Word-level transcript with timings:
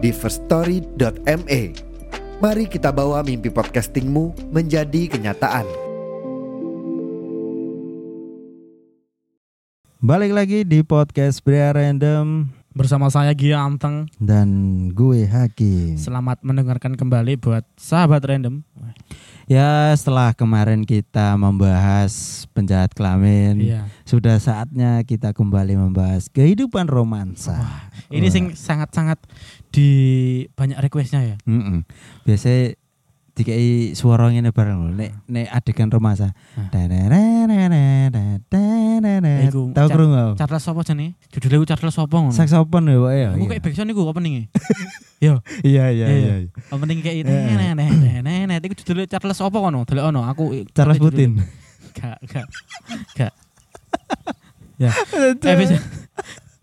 di 0.00 0.10
firststory.me. 0.10 1.62
Mari 2.40 2.64
kita 2.72 2.88
bawa 2.88 3.20
mimpi 3.20 3.52
podcastingmu 3.52 4.48
menjadi 4.48 5.12
kenyataan. 5.12 5.68
Balik 10.00 10.32
lagi 10.32 10.64
di 10.64 10.80
podcast 10.80 11.44
Pria 11.44 11.76
Random 11.76 12.48
Bersama 12.72 13.12
saya 13.12 13.36
Gia 13.36 13.60
Anteng 13.60 14.08
dan 14.16 14.48
gue 14.96 15.28
Hakim. 15.28 16.00
Selamat 16.00 16.40
mendengarkan 16.40 16.96
kembali 16.96 17.36
buat 17.36 17.68
sahabat 17.76 18.24
random 18.24 18.64
Ya 19.46 19.94
setelah 19.96 20.34
kemarin 20.34 20.82
kita 20.84 21.38
membahas 21.38 22.44
penjahat 22.52 22.92
kelamin, 22.92 23.60
Iya 23.60 23.82
sudah 24.10 24.42
saatnya 24.42 25.06
kita 25.06 25.30
kembali 25.30 25.78
membahas 25.78 26.26
kehidupan 26.34 26.90
romansa. 26.90 27.54
Ini 28.10 28.26
Wah. 28.26 28.34
sing 28.34 28.44
sangat-sangat 28.58 29.22
di 29.70 29.90
banyak 30.58 30.82
requestnya 30.82 31.22
ya 31.22 31.36
Mm-mm. 31.46 31.86
Biasanya 32.26 32.74
dikai 33.40 33.96
suara 33.96 34.28
ngene 34.28 34.52
bareng 34.52 34.76
lho, 34.76 34.92
nek 34.92 35.10
nek 35.24 35.46
adegan 35.48 35.88
romansa. 35.88 36.36
Iku, 39.50 39.72
Tahu 39.72 39.86
krungu? 39.90 40.36
Charles 40.36 40.64
apa 40.68 40.80
jane? 40.84 41.16
Judulnya 41.32 41.58
ku 41.58 41.66
Charles 41.66 41.96
apa 41.96 42.14
ngono 42.14 42.34
Saksofon 42.34 42.84
ya, 42.86 42.96
Pak, 43.00 43.12
ya. 43.14 43.28
Aku 43.34 43.44
kayak 43.48 43.62
backsound 43.64 43.90
iku 43.90 44.02
openingnya 44.06 44.44
Yo 45.24 45.40
Iya 45.62 45.90
iya 45.90 46.06
Iya, 46.06 46.34
iya. 46.46 46.50
Opening 46.70 47.00
kayak 47.00 47.16
ini 47.24 47.30
Eh. 47.30 47.56
Nah 47.56 47.72
nah 47.74 47.88
nah 48.46 48.56
Itu 48.60 48.74
judulnya 48.84 49.06
Charles 49.08 49.40
apa 49.40 49.56
ngono 49.56 49.82
Delok 49.86 50.04
ono 50.10 50.20
aku 50.26 50.44
Charles 50.76 50.98
Putin. 50.98 51.40
Gak 51.96 52.18
gak 52.28 52.46
Gak 53.18 53.32
Ya 54.82 54.90
Episode 55.44 55.82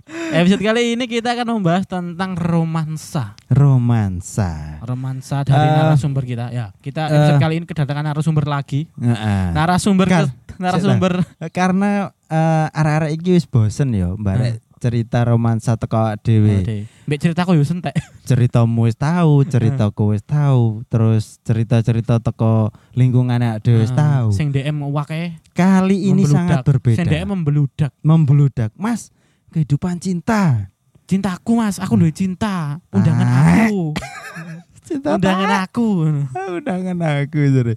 Episode 0.07 0.61
kali 0.61 0.95
ini 0.95 1.03
kita 1.05 1.33
akan 1.33 1.47
membahas 1.53 1.83
tentang 1.83 2.31
romansa 2.33 3.35
Romansa. 3.47 4.79
romansa 4.81 5.43
dari 5.43 5.67
Eh, 5.67 5.73
narasumber 5.73 6.23
kita 6.23 6.47
ya 6.49 6.71
kita 6.77 7.05
episode 7.05 7.35
eh. 7.35 7.41
kali 7.41 7.53
ini 7.57 7.65
kedatangan 7.65 8.05
narasumber 8.05 8.45
lagi 8.45 8.87
Heeh. 8.93 9.51
narasumber 9.51 10.07
ke- 10.07 10.31
narasumber 10.57 11.13
karena 11.49 12.07
eh, 12.25 12.67
arek-arek 12.71 13.11
iki 13.13 13.29
wis 13.33 13.45
bosen 13.45 13.91
ya 13.91 14.11
barek 14.13 14.63
cerita 14.77 15.25
romansa 15.25 15.73
teko 15.73 15.97
dhewe. 16.17 16.61
Ade. 16.61 16.85
mbek 17.03 17.17
ceritaku 17.19 17.51
yo 17.53 17.65
sentek 17.65 17.97
Ceritamu 18.27 18.83
wis 18.83 18.93
tahu, 18.93 19.41
ceritaku 19.41 20.11
wis 20.11 20.21
tahu, 20.21 20.83
terus 20.85 21.39
cerita-cerita 21.41 22.19
teko 22.19 22.69
lingkungan 22.93 23.39
awake 23.39 23.63
dhewe 23.65 23.81
wis 23.81 23.89
Eh, 23.89 23.97
tahu. 23.97 24.27
sing 24.31 24.51
DM 24.51 24.77
wake 24.85 25.39
Kali 25.51 25.97
ini 26.05 26.21
membeludak. 26.21 26.31
sangat 26.31 26.59
berbeda. 26.63 26.95
sing 26.95 27.07
DM 27.07 27.27
membeludak 27.27 27.91
Membludak. 27.99 28.69
Mas, 28.73 29.09
kehidupan 29.49 29.97
cinta. 29.97 30.67
cintaku 31.03 31.55
mas 31.55 31.79
aku 31.79 31.95
duwe 31.95 32.11
cinta 32.11 32.83
undangan 32.91 33.23
Ah. 33.23 33.63
aku 33.63 33.95
Cinta 34.87 35.15
undangan 35.15 35.47
tak? 35.49 35.61
aku 35.67 35.87
Undangan 36.59 36.95
aku 37.23 37.39
jare. 37.45 37.73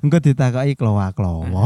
Engko 0.00 0.16
ditakoki 0.18 0.72
klowa-klowo. 0.74 1.64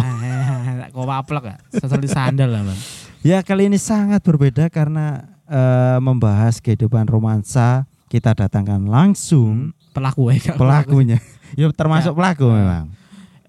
tak 0.79 0.91
kok 0.95 1.03
waplek 1.05 1.45
ya 1.45 1.57
sesali 1.73 2.07
sandal 2.07 2.51
lah 2.51 2.63
bang 2.65 2.81
Ya 3.19 3.39
kali 3.43 3.67
ini 3.67 3.77
sangat 3.77 4.23
berbeda 4.23 4.67
karena 4.69 5.27
eh, 5.45 5.99
membahas 5.99 6.59
kehidupan 6.59 7.03
romansa 7.05 7.83
kita 8.07 8.31
datangkan 8.33 8.87
langsung 8.87 9.75
pelaku 9.91 10.31
ya 10.31 10.55
pelakunya. 10.55 11.19
Ya 11.55 11.67
termasuk 11.69 12.15
Ya. 12.15 12.17
pelaku 12.17 12.47
memang. 12.49 12.95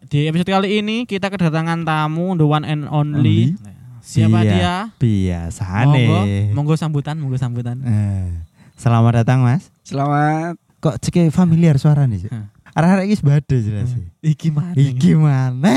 di 0.03 0.25
episode 0.25 0.49
kali 0.49 0.81
ini 0.81 1.05
kita 1.05 1.29
kedatangan 1.29 1.85
tamu 1.85 2.33
the 2.33 2.41
one 2.41 2.65
and 2.65 2.89
only, 2.89 3.53
siapa 4.01 4.39
Iya. 4.39 4.49
dia 4.49 4.75
Biasane. 4.95 6.05
monggo 6.05 6.19
monggo 6.53 6.73
sambutan 6.75 7.15
monggo 7.15 7.35
sambutan 7.35 7.79
Eh, 7.81 8.29
selamat 8.75 9.23
datang 9.23 9.41
Mas. 9.41 9.67
Selamat. 9.81 10.55
Kok 10.79 10.95
cek 10.97 11.27
familiar 11.29 11.75
suara 11.75 12.05
nih? 12.05 12.27
Arah-arah 12.71 13.03
iki 13.03 13.19
bade 13.19 13.57
jelas 13.59 13.91
sih. 13.91 14.05
iki 14.21 14.47
mana 14.49 14.71
Iki 14.73 15.11
mana? 15.13 15.73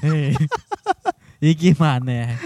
Eh, 0.00 0.32
iki 1.52 1.74
mana? 1.74 2.38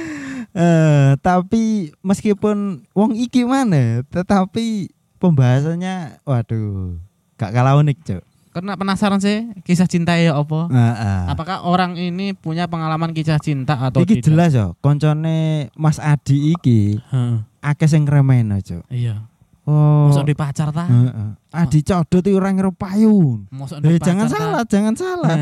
Eh, 0.50 1.10
tapi 1.18 1.92
meskipun 2.00 2.82
wong 2.90 3.12
iki 3.14 3.44
mana, 3.44 4.02
tetapi 4.04 4.90
pembahasannya 5.16 6.18
waduh, 6.24 6.98
gak 7.36 7.52
kalah 7.52 7.78
unik, 7.78 7.98
Cuk. 8.02 8.22
Karena 8.52 8.76
penasaran 8.76 9.16
sih 9.16 9.48
kisah 9.64 9.88
cinta 9.88 10.12
ya 10.20 10.36
apa? 10.36 10.68
Heeh. 10.68 11.20
Apakah 11.32 11.64
orang 11.64 11.96
ini 11.96 12.36
punya 12.36 12.68
pengalaman 12.68 13.16
kisah 13.16 13.40
cinta 13.40 13.80
atau 13.80 14.04
Iki 14.04 14.20
tidak? 14.20 14.24
jelas 14.28 14.50
yo, 14.52 14.66
koncone 14.84 15.72
Mas 15.72 15.96
Adi 15.96 16.52
iki 16.52 17.00
Heeh, 17.00 17.40
akeh 17.64 17.88
sing 17.88 18.04
Cuk. 18.04 18.84
iya. 18.92 19.24
Oh. 19.62 20.10
Masuk 20.10 20.26
di 20.26 20.34
pacar 20.36 20.68
ta? 20.68 20.84
Heeh. 20.84 21.28
Adi 21.48 21.80
codot 21.80 22.20
iki 22.20 22.36
ora 22.36 22.52
ngira 22.52 22.68
payun. 22.76 23.48
Masuk 23.48 23.80
Eh, 23.80 23.96
jangan 23.96 24.28
ta? 24.28 24.36
salah, 24.36 24.62
jangan 24.68 24.94
salah. 24.94 25.36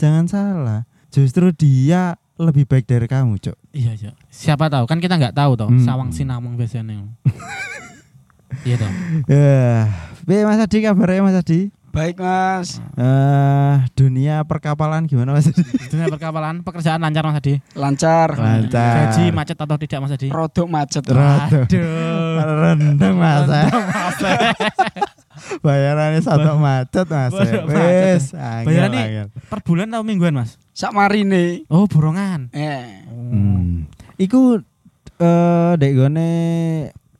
Jangan 0.00 0.24
salah. 0.24 0.80
Justru 1.12 1.52
dia 1.52 2.16
lebih 2.40 2.64
baik 2.64 2.88
dari 2.88 3.04
kamu, 3.04 3.38
Cuk. 3.38 3.54
iya, 3.70 3.92
iya. 3.92 4.16
Siapa 4.32 4.72
tahu? 4.72 4.88
Kan 4.88 5.04
kita 5.04 5.20
nggak 5.20 5.36
tahu 5.36 5.52
toh. 5.54 5.68
Hmm. 5.68 5.84
Sawang 5.84 6.10
sinamong 6.10 6.56
biasanya. 6.56 7.04
iya 8.66 8.74
toh. 8.80 8.90
Eh, 9.28 9.82
piye 10.24 10.48
Mas 10.48 10.58
Adi 10.58 10.80
kabarnya 10.80 11.20
Mas 11.20 11.36
Adi? 11.36 11.68
Baik 11.94 12.18
Mas. 12.18 12.82
Eh, 12.98 13.76
dunia 13.94 14.42
perkapalan 14.42 15.06
gimana 15.06 15.30
Mas 15.30 15.46
Adi? 15.46 15.62
Dunia 15.94 16.10
perkapalan, 16.10 16.66
pekerjaan 16.66 16.98
lancar 16.98 17.22
Mas 17.22 17.38
Adi. 17.38 17.62
Lancar. 17.78 18.34
Lancar. 18.34 19.14
Gaji 19.14 19.30
macet 19.30 19.54
atau 19.54 19.78
tidak 19.78 20.02
Mas 20.02 20.10
Adi? 20.10 20.26
Rodok 20.26 20.66
macet. 20.66 21.06
Rada. 21.06 21.70
Aduh. 21.70 21.86
Rendeng 22.66 23.14
Mas. 23.14 23.46
Mas. 23.46 24.18
Bayarannya 25.64 26.18
satu 26.18 26.58
macet 26.58 27.06
Mas. 27.06 27.30
Wes, 27.70 28.34
angel, 28.34 28.66
Bayarannya 28.66 29.30
per 29.30 29.62
bulan 29.62 29.94
atau 29.94 30.02
mingguan 30.02 30.34
Mas? 30.34 30.58
Sak 30.74 30.90
marine. 30.90 31.62
Oh, 31.70 31.86
borongan. 31.86 32.50
Eh. 32.50 33.06
Hmm. 33.06 33.86
Iku 34.18 34.58
eh 35.22 35.72
dek 35.78 35.94
gone 35.94 36.30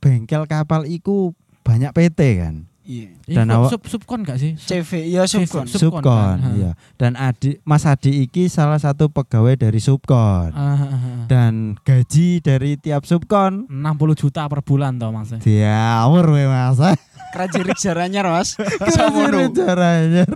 bengkel 0.02 0.50
kapal 0.50 0.82
iku 0.90 1.30
banyak 1.62 1.94
PT 1.94 2.42
kan? 2.42 2.66
Iya. 2.84 3.16
Dan 3.24 3.48
Dan 3.48 3.56
awak- 3.56 3.70
sub 3.70 3.82
subkon 3.86 4.20
gak 4.22 4.36
sih? 4.36 4.52
CV 4.54 5.08
ya 5.08 5.24
subkon. 5.24 5.64
Sub- 5.64 5.80
Subkon, 5.88 6.04
Subkon, 6.04 6.36
kan? 6.36 6.52
iya. 6.52 6.70
Dan 6.94 7.16
Adi 7.16 7.56
Mas 7.62 7.82
Adi 7.82 8.20
iki 8.20 8.44
salah 8.46 8.76
satu 8.76 9.08
pegawai 9.08 9.56
dari 9.56 9.80
Subkon. 9.80 10.52
Ah, 10.52 10.76
ah, 10.76 10.84
ah. 10.84 11.24
Dan 11.24 11.80
gaji 11.80 12.38
dari 12.38 12.76
tiap 12.76 13.02
Subkon 13.02 13.64
60 13.66 13.80
juta 14.14 14.44
per 14.44 14.60
bulan 14.60 14.94
toh 14.94 15.08
Mas. 15.10 15.32
diawur 15.34 16.28
we 16.30 16.44
Mas. 16.44 16.76
Kerajirik 17.32 17.74
jaranya 17.74 18.20
Mas. 18.22 18.52
Kira 18.54 18.92
Samono. 18.92 19.48
caranya. 19.50 20.28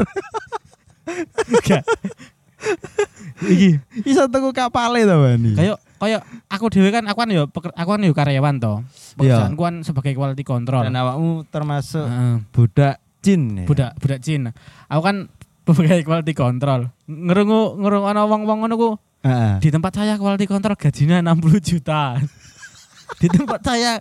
Iki 3.38 3.70
iso 4.04 4.26
tuku 4.26 4.50
kapale 4.50 5.04
to, 5.04 5.14
Bani. 5.16 5.53
Kayak 5.54 5.78
kayak 5.98 6.22
aku 6.47 6.64
dhewe 6.70 6.88
kan 6.88 7.04
aku 7.10 7.19
kan 7.26 7.31
yo 7.34 7.50
aku 7.50 7.88
kan 7.94 8.00
yo 8.03 8.14
karyawan 8.14 8.56
toh. 8.62 8.86
Pekerjaanku 9.19 9.62
kan 9.62 9.75
sebagai 9.82 10.14
quality 10.14 10.47
control. 10.47 10.86
dan 10.86 10.94
awakmu 10.94 11.42
termasuk 11.50 12.06
Heeh. 12.06 12.37
budak 12.55 12.96
jin 13.20 13.43
ya. 13.62 13.64
budak 13.67 13.90
budak 13.99 14.19
Cina. 14.22 14.50
Aku 14.87 15.02
kan 15.02 15.17
sebagai 15.67 16.06
quality 16.06 16.32
control. 16.32 16.88
Ngerungu 17.11 17.76
ngerungu 17.82 18.06
ana 18.06 18.22
wong-wong 18.25 18.58
ngono 18.64 18.75
ku 18.78 18.90
Heeh. 19.26 19.58
di 19.58 19.69
tempat 19.69 19.93
saya 19.99 20.14
quality 20.17 20.46
control 20.46 20.78
gajinya 20.78 21.19
60 21.20 21.58
juta. 21.61 22.17
di 23.20 23.26
tempat 23.26 23.61
saya 23.61 23.99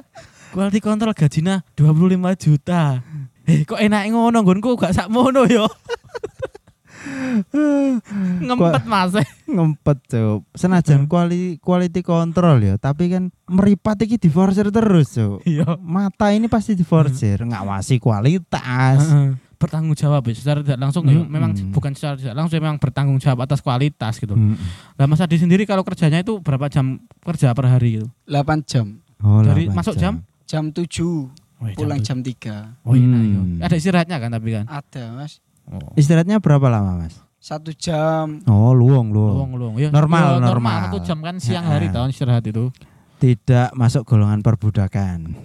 quality 0.53 0.79
control 0.79 1.11
gajinya 1.17 1.65
25 1.75 2.17
juta. 2.37 3.01
Eh 3.47 3.63
kok 3.63 3.79
enak 3.79 4.11
ngono 4.11 4.43
nggonku 4.43 4.75
gak 4.77 4.93
sak 4.93 5.07
mono 5.09 5.47
yo. 5.49 5.65
Ngempet 8.39 8.83
Mas. 8.83 9.11
ngempet 9.47 9.97
cuk 10.05 10.43
senajan 10.53 11.05
quality 11.05 11.57
quality 11.57 12.01
control 12.01 12.59
ya 12.59 12.75
tapi 12.75 13.07
kan 13.07 13.23
meripat 13.45 13.95
iki 14.01 14.17
diforsir 14.17 14.67
terus 14.67 15.07
cuk 15.09 15.39
Iya. 15.43 15.79
mata 15.79 16.29
ini 16.29 16.45
pasti 16.45 16.73
diforsir 16.73 17.41
ngawasi 17.41 17.95
kualitas 17.97 19.07
bertanggung 19.57 19.95
jawab 19.95 20.21
ya 20.21 20.33
secara 20.33 20.59
tidak 20.61 20.77
langsung 20.79 21.01
ya 21.03 21.17
Mm-mm. 21.17 21.27
memang 21.27 21.51
bukan 21.71 21.91
secara 21.91 22.13
tidak 22.13 22.35
langsung 22.35 22.59
memang 22.59 22.77
bertanggung 22.77 23.17
jawab 23.17 23.41
atas 23.41 23.57
kualitas 23.57 24.13
gitu. 24.15 24.37
Mm. 24.37 24.53
Nah 24.93 25.05
Mas 25.07 25.17
Adi 25.17 25.33
sendiri 25.35 25.65
kalau 25.65 25.81
kerjanya 25.81 26.21
itu 26.21 26.37
berapa 26.37 26.67
jam 26.67 27.01
kerja 27.25 27.51
per 27.51 27.65
hari 27.65 27.97
gitu? 27.97 28.07
8 28.29 28.37
jam. 28.63 29.01
Oh, 29.17 29.41
Dari 29.41 29.65
8 29.65 29.73
masuk 29.73 29.97
jam? 29.97 30.21
Jam 30.45 30.69
7. 30.69 30.85
Wih, 31.57 31.73
pulang 31.73 31.97
jam 31.99 32.21
jam 32.21 32.69
3. 32.77 32.85
Oh 32.85 32.93
enak 32.93 33.17
Hmm. 33.17 33.33
yo. 33.57 33.65
Ada 33.65 33.75
istirahatnya 33.75 34.17
kan 34.19 34.29
tapi 34.29 34.49
kan. 34.53 34.65
Ada 34.69 35.03
mas. 35.11 35.41
Oh. 35.67 35.91
Istirahatnya 35.95 36.39
berapa 36.39 36.67
lama, 36.67 37.03
Mas? 37.03 37.19
Satu 37.37 37.71
jam. 37.71 38.39
Oh, 38.47 38.71
luang, 38.71 39.11
luang. 39.11 39.35
Luang 39.35 39.51
luang. 39.55 39.73
Ya, 39.75 39.91
Normal, 39.91 40.39
ya, 40.39 40.43
normal. 40.43 40.79
Satu 40.89 40.99
jam 41.03 41.19
kan 41.19 41.35
siang 41.39 41.63
Ya. 41.63 41.71
hari 41.75 41.87
tahun 41.87 42.11
istirahat 42.11 42.43
itu. 42.43 42.71
Tidak 43.17 43.73
masuk 43.73 44.03
golongan 44.03 44.39
perbudakan. 44.39 45.43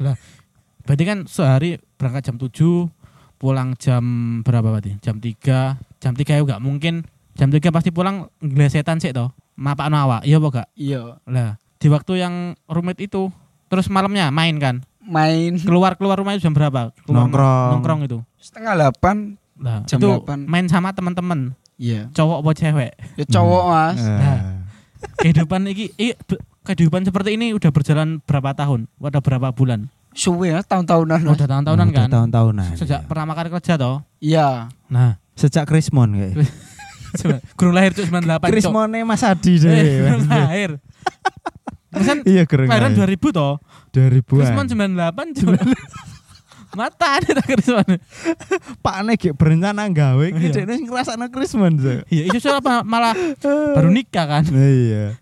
Berarti 0.82 1.04
kan 1.06 1.18
sehari 1.24 1.78
berangkat 1.94 2.26
jam 2.26 2.36
7, 2.36 2.90
pulang 3.38 3.74
jam 3.78 4.02
berapa 4.42 4.66
berarti? 4.68 4.98
Jam 4.98 5.18
3. 5.18 5.78
Jam 5.98 6.12
3 6.12 6.38
ya 6.38 6.42
enggak 6.42 6.62
mungkin. 6.62 7.06
Jam 7.32 7.48
3 7.48 7.70
pasti 7.70 7.90
pulang 7.90 8.28
ngelesetan 8.38 8.98
sih 8.98 9.14
toh. 9.14 9.30
Mapakno 9.54 9.94
awak. 9.96 10.22
Iya 10.26 10.36
apa 10.42 10.48
enggak? 10.50 10.68
Iya. 10.74 11.00
Lah, 11.24 11.50
di 11.78 11.86
waktu 11.88 12.12
yang 12.18 12.34
rumit 12.66 12.98
itu 12.98 13.30
terus 13.66 13.86
malamnya 13.88 14.28
main 14.28 14.58
kan. 14.58 14.82
Main 15.02 15.58
Keluar 15.58 15.98
keluar 15.98 16.14
rumah 16.14 16.34
itu 16.34 16.46
jam 16.46 16.54
berapa? 16.54 16.94
Keluar 17.02 17.26
Nongkrong. 17.26 17.70
Nongkrong 17.78 18.00
itu. 18.06 18.18
setengah 18.38 18.74
delapan. 18.74 19.38
Lah, 19.54 19.84
Jam 19.84 19.98
itu 19.98 20.08
8. 20.18 20.44
main 20.44 20.66
sama 20.66 20.90
teman-teman, 20.90 21.52
Iya. 21.76 22.08
cowok 22.10 22.38
apa 22.40 22.50
cewek. 22.52 22.92
Ya 23.14 23.24
cowok 23.26 23.62
mas. 23.66 23.98
Eh, 23.98 24.08
Nah. 24.08 24.38
Kehidupan 25.18 25.66
iki 25.66 25.90
i- 25.96 26.14
kehidupan 26.62 27.02
seperti 27.02 27.34
ini 27.34 27.50
udah 27.52 27.68
berjalan 27.68 28.22
berapa 28.22 28.52
tahun? 28.52 28.86
Udah 28.96 29.18
berapa 29.18 29.50
bulan? 29.50 29.90
Suwe 30.12 30.50
ya 30.50 30.60
tahun-tahunan. 30.60 31.24
Udah 31.24 31.48
tahun-tahunan 31.48 31.88
udah 31.88 31.96
kan? 31.98 32.08
Tahun-tahunan. 32.08 32.70
Sejak 32.76 33.00
iya. 33.00 33.08
pertama 33.08 33.32
kali 33.32 33.48
kerja 33.50 33.74
toh. 33.74 34.04
Iya. 34.18 34.68
Nah, 34.86 35.18
Sejak 35.32 35.64
Krismon 35.64 36.12
kayak. 36.12 36.36
gurung 37.58 37.72
lahir 37.72 37.92
tuh 37.92 38.04
98 38.04 38.40
Cok. 38.40 38.48
Krismone 38.48 38.98
Mas 39.02 39.20
Adi 39.22 39.52
Eh, 39.54 39.58
deh. 39.58 39.84
gurung 40.02 40.24
lahir. 40.28 40.70
Mas 41.88 42.04
kan 42.04 42.18
Iya, 42.24 42.42
gereng. 42.44 42.68
kelahiran 42.68 42.92
lahir. 42.94 43.16
2000 43.16 43.28
toh. 43.32 43.54
2000-an. 43.90 44.38
Krismon 44.38 44.66
98 44.66 45.26
coba. 45.34 45.56
Mata 46.72 47.20
ada 47.20 47.30
tak 47.36 47.46
Krismon. 47.46 47.84
Pak 48.80 48.96
Nek 49.04 49.16
gek 49.16 49.34
berencana 49.36 49.84
gawe 49.86 50.24
iki 50.24 50.40
Iya. 50.42 50.54
dekne 50.54 50.74
sing 50.74 50.86
ngrasakno 50.88 51.26
Krismon. 51.28 51.72
so. 51.76 51.92
Iya, 52.08 52.22
itu 52.26 52.38
soal 52.38 52.58
apa 52.58 52.80
malah 52.82 53.12
baru 53.76 53.88
nikah 53.88 54.26
kan. 54.26 54.44
Iya. 54.54 55.16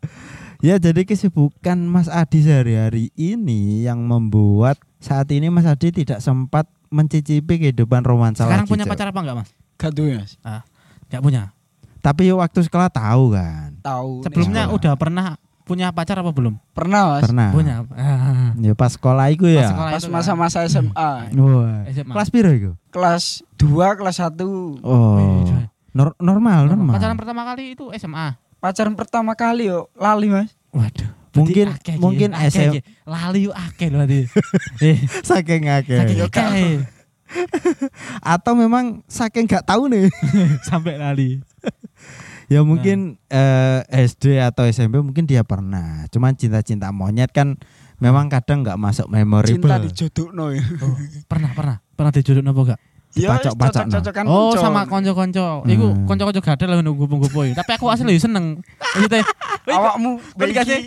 Ya 0.60 0.76
jadi 0.76 1.02
kesibukan 1.02 1.80
Mas 1.80 2.06
Adi 2.06 2.44
sehari-hari 2.44 3.08
ini 3.16 3.80
yang 3.80 4.04
membuat 4.04 4.76
saat 4.98 5.32
ini 5.32 5.48
Mas 5.48 5.64
Adi 5.64 5.88
tidak 5.90 6.20
sempat 6.20 6.68
mencicipi 6.88 7.56
kehidupan 7.56 8.04
romansa 8.04 8.44
Sekarang 8.44 8.68
lagi, 8.68 8.72
punya 8.76 8.84
pacar 8.84 9.08
apa 9.08 9.18
enggak, 9.18 9.36
Mas? 9.40 9.50
Gak 9.74 9.90
tuh 9.90 10.12
mas. 10.12 10.36
Enggak 11.08 11.22
punya. 11.24 11.42
Tapi 12.00 12.28
waktu 12.30 12.60
sekolah 12.60 12.92
tahu 12.92 13.32
kan. 13.32 13.80
Tahu. 13.80 14.20
Sebelumnya 14.20 14.68
sekolah. 14.68 14.76
udah 14.76 14.92
pernah 14.94 15.26
punya 15.70 15.94
pacar 15.94 16.18
apa 16.18 16.34
belum? 16.34 16.58
Pernah 16.74 17.14
mas. 17.14 17.22
Pernah. 17.22 17.48
Punya. 17.54 17.74
Ah. 17.94 18.50
Ya 18.66 18.74
pas 18.74 18.90
sekolah 18.90 19.30
iku 19.30 19.46
ya. 19.46 19.70
Pas 19.70 20.02
itu 20.02 20.10
kan. 20.10 20.18
masa-masa 20.18 20.66
SMA. 20.66 20.90
Wah. 21.30 21.86
SMA. 21.86 22.10
Kelas 22.10 22.28
piro 22.34 22.50
iku? 22.50 22.74
Kelas 22.90 23.46
2, 23.54 23.70
kelas 24.02 24.16
1. 24.18 24.34
Oh. 24.82 25.46
Nor- 25.94 26.18
normal, 26.18 26.66
normal. 26.66 26.98
Pacaran 26.98 27.14
pertama 27.14 27.46
kali 27.46 27.78
itu 27.78 27.86
SMA. 27.94 28.34
Pacaran 28.58 28.98
pertama 28.98 29.32
kali 29.38 29.70
yo 29.70 29.86
lali 29.94 30.26
mas. 30.26 30.50
Waduh. 30.74 31.06
Mungkin- 31.30 31.70
akeh, 31.70 31.94
Ki. 31.94 32.02
mungkin 32.02 32.34
Akeh, 32.34 32.50
SM 32.50 32.70
Ki. 32.74 32.80
lali 33.06 33.46
yuk 33.46 33.54
akeh 33.54 33.86
berarti. 33.86 34.26
eh, 34.82 34.98
saking 35.22 35.70
akeh. 35.70 35.98
saking 36.02 36.20
akeh. 36.26 36.82
Atau 38.34 38.58
memang 38.58 39.06
saking 39.06 39.46
gak 39.46 39.62
tahu 39.62 39.86
nih. 39.86 40.10
sampai 40.66 40.98
lali. 40.98 41.38
Ya 42.50 42.60
mungkin 42.60 43.16
eh, 43.30 43.80
SD 43.86 44.42
atau 44.42 44.66
SMP 44.66 44.98
mungkin 44.98 45.24
dia 45.24 45.46
pernah. 45.46 46.04
Cuman 46.10 46.34
cinta-cinta 46.34 46.90
monyet 46.90 47.30
kan 47.30 47.54
memang 47.96 48.26
kadang 48.26 48.66
nggak 48.66 48.74
masuk 48.74 49.06
memorable. 49.06 49.54
Cinta 49.56 49.78
dijodohno 49.78 50.50
ya. 50.50 50.60
Oh, 50.82 50.98
pernah 51.24 51.50
pernah 51.54 51.76
pernah 51.94 52.10
dijodoh 52.10 52.42
nopo 52.42 52.66
gak? 52.66 52.80
Ya 53.10 53.26
Dipacok-pacokno. 53.26 53.90
cocok-cocokan 53.90 54.24
Oh, 54.26 54.54
konco. 54.54 54.62
sama 54.62 54.80
konco-konco. 54.86 55.46
Iku 55.64 55.86
Hmm. 55.90 56.06
konco-konco 56.06 56.40
gadel 56.40 56.68
lah 56.70 56.78
nunggu-nunggu 56.78 57.26
Tapi 57.54 57.70
aku 57.74 57.86
asli 57.90 58.14
seneng. 58.18 58.62
Maksudnya 58.78 59.26
Awakmu 59.66 60.10
Kok 60.34 60.46
dikasih? 60.46 60.78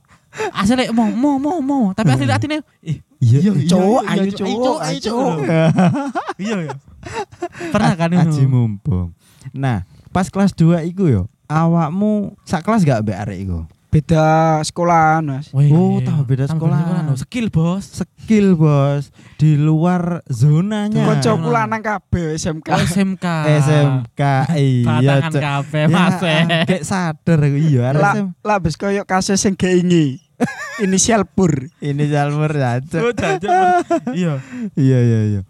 asli 0.62 0.90
mau 0.90 1.10
mau 1.10 1.38
mau 1.38 1.58
mau. 1.58 1.84
Tapi 1.94 2.10
asli 2.10 2.26
atine 2.26 2.62
ih 2.86 2.98
Iya, 3.20 3.52
Cowok, 3.68 4.02
iya, 4.08 4.10
ayo 4.16 4.22
iya, 4.24 4.32
cowok, 4.32 4.78
ayo, 4.80 4.98
cowok. 5.04 5.34
iya 6.40 6.56
ya. 6.64 6.74
Pernah 7.68 7.92
kan 7.92 8.08
itu? 8.16 8.20
Aji 8.32 8.44
mumpung. 8.48 9.12
Nah, 9.52 9.84
pas 10.10 10.26
kelas 10.26 10.52
2 10.52 10.86
iku 10.86 11.06
yo, 11.06 11.22
awakmu 11.46 12.34
sak 12.42 12.62
kelas 12.62 12.82
gak 12.82 13.02
mbek 13.02 13.18
arek 13.18 13.38
iku? 13.42 13.60
Beda 13.90 14.62
sekolahan 14.62 15.18
mas. 15.18 15.50
Oh, 15.50 15.98
tahu 15.98 16.22
beda 16.22 16.46
tahu 16.46 16.62
sekolah. 16.62 17.10
loh. 17.10 17.18
Skill, 17.18 17.50
Bos. 17.50 17.82
Skill, 17.98 18.54
Bos. 18.54 19.10
Di 19.34 19.58
luar 19.58 20.22
zonanya. 20.30 21.10
Koncoku 21.10 21.50
lanang 21.50 21.82
kabeh 21.82 22.38
SMK. 22.38 22.70
Oh, 22.70 22.78
SMK. 22.78 23.26
SMK. 23.58 24.22
Iya, 24.54 24.86
Batangan 24.86 25.32
kabeh, 25.34 25.82
Ya, 25.82 25.90
Mas. 25.90 26.22
eh. 26.22 26.42
Kayak 26.70 26.84
sadar 26.86 27.38
aku 27.42 27.58
iya 27.58 27.80
arek 27.90 27.98
Lah, 27.98 28.14
lah 28.46 28.58
bes 28.62 28.78
koyo 28.78 29.02
kasus 29.02 29.42
sing 29.42 29.58
geingi. 29.58 30.22
Inisial 30.86 31.26
pur. 31.26 31.50
Ini 31.82 32.06
Jalmer 32.06 32.54
ya. 32.54 32.78
Oh. 32.94 33.10
Iya. 34.14 34.38
Iya, 34.78 34.98
iya, 35.02 35.20
iya. 35.26 35.40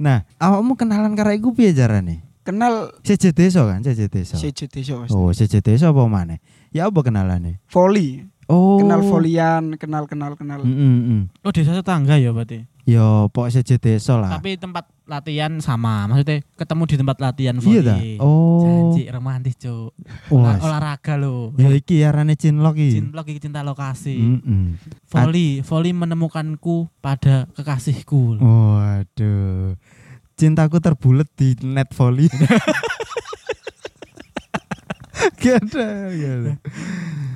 Nah, 0.00 0.24
awakmu 0.40 0.72
kenalan 0.72 1.12
karo 1.12 1.36
iku 1.36 1.52
piye 1.52 1.76
carane? 1.76 2.24
Kenal 2.40 2.96
CJ 3.04 3.36
Desa 3.36 3.68
kan, 3.68 3.84
CJ 3.84 4.08
Desa. 4.08 4.36
CJ 4.40 4.60
Desa 4.72 4.92
Mas. 4.96 5.12
Oh, 5.12 5.28
CJ 5.28 5.60
Desa 5.60 5.92
apa 5.92 6.02
maneh? 6.08 6.40
Ya 6.72 6.88
apa 6.88 7.04
kenalane? 7.04 7.60
Volley. 7.68 8.24
Oh. 8.50 8.82
Kenal 8.82 9.06
volian, 9.06 9.78
kenal 9.78 10.10
kenal 10.10 10.34
kenal. 10.34 10.66
Mm, 10.66 10.74
mm, 10.74 11.00
mm. 11.06 11.22
Oh, 11.46 11.54
desa 11.54 11.70
tetangga 11.70 12.18
ya 12.18 12.34
berarti. 12.34 12.66
Yo, 12.82 13.30
pok 13.30 13.46
CJ 13.46 13.78
Desa 13.78 14.18
lah. 14.18 14.34
Tapi 14.34 14.58
tempat 14.58 14.90
latihan 15.06 15.54
sama. 15.62 16.10
Maksudnya 16.10 16.42
ketemu 16.58 16.82
di 16.90 16.96
tempat 16.98 17.16
latihan 17.22 17.54
Iya 17.54 17.62
volley. 17.62 17.86
dah. 17.86 17.98
Oh. 18.18 18.58
Janji 18.66 19.06
romantis, 19.06 19.54
Cuk. 19.54 19.94
Olah- 20.34 20.58
olahraga 20.58 21.14
lo. 21.14 21.54
Ya 21.54 21.70
iki 21.70 22.02
arane 22.02 22.34
cinlok 22.34 22.74
iki. 22.74 22.98
Cinta 22.98 23.14
lagi 23.22 23.38
cinta 23.38 23.62
lokasi. 23.62 24.18
Mm, 24.18 24.40
mm. 24.42 24.66
Volley, 25.06 25.62
volley 25.62 25.94
menemukanku 25.94 26.90
pada 26.98 27.46
kekasihku. 27.54 28.42
Waduh. 28.42 29.78
Cintaku 30.40 30.80
terbulet 30.80 31.28
di 31.36 31.52
net 31.68 31.92
volley. 31.92 32.32
Gada, 35.40 36.08
gada. 36.16 36.52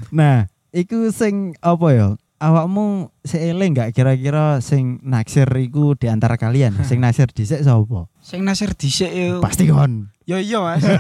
Nah, 0.09 0.49
iku 0.73 1.13
sing 1.13 1.53
apa 1.61 1.89
ya? 1.93 2.09
Awakmu 2.35 3.15
seeling 3.23 3.73
nggak 3.73 3.95
kira-kira 3.95 4.59
sing 4.59 4.99
naksir 5.01 5.47
iku 5.55 5.95
di 5.95 6.11
antara 6.11 6.35
kalian? 6.35 6.75
sing 6.89 6.99
naksir 6.99 7.31
dhisik 7.31 7.63
sapa? 7.63 8.11
Sing 8.21 8.43
nasir 8.43 8.75
dhisik 8.75 9.09
yo. 9.15 9.39
Pasti 9.39 9.71
kon. 9.71 10.11
Yo 10.25 10.41
iya 10.41 10.59
Mas. 10.59 10.83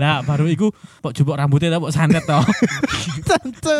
Nah, 0.00 0.22
baru 0.22 0.46
iku 0.46 0.70
pok 1.02 1.12
jupuk 1.12 1.34
rambutnya 1.34 1.74
tak 1.74 1.82
pok 1.82 1.92
santet 1.92 2.24
toh. 2.24 2.40
Tante. 3.28 3.78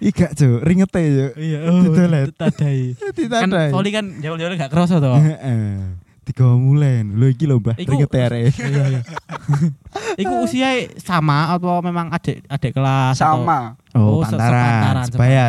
Iga 0.00 0.30
cuk, 0.32 0.62
ringete 0.62 1.00
yo. 1.02 1.26
Iya, 1.34 1.58
Ditolet. 1.82 2.28
tadai. 2.38 2.94
Kan 2.94 3.12
Ditandai. 3.14 3.68
volley 3.74 3.90
kan 3.90 4.06
jauh-jauh 4.22 4.54
gak 4.54 4.70
kerasa 4.70 5.02
toh. 5.02 5.18
Heeh. 5.18 5.98
Tiga 6.24 6.48
mulai. 6.56 7.04
Lho 7.04 7.28
iki 7.28 7.44
lho, 7.44 7.60
Mbah. 7.60 7.76
Iku- 7.76 7.92
Ringete 7.94 8.18
arek. 8.18 8.56
Iya, 8.56 8.84
iya. 8.90 9.00
Iku 10.16 10.34
usia 10.42 10.68
sama 10.96 11.52
atau 11.52 11.78
memang 11.80 12.08
adik 12.08 12.40
adik 12.46 12.72
kelas 12.72 13.20
atau- 13.20 13.44
Sama. 13.44 13.76
Oh, 13.92 14.18
Oh, 14.18 14.22
se- 14.24 14.34
pantaran, 14.34 15.04
sebaya. 15.06 15.44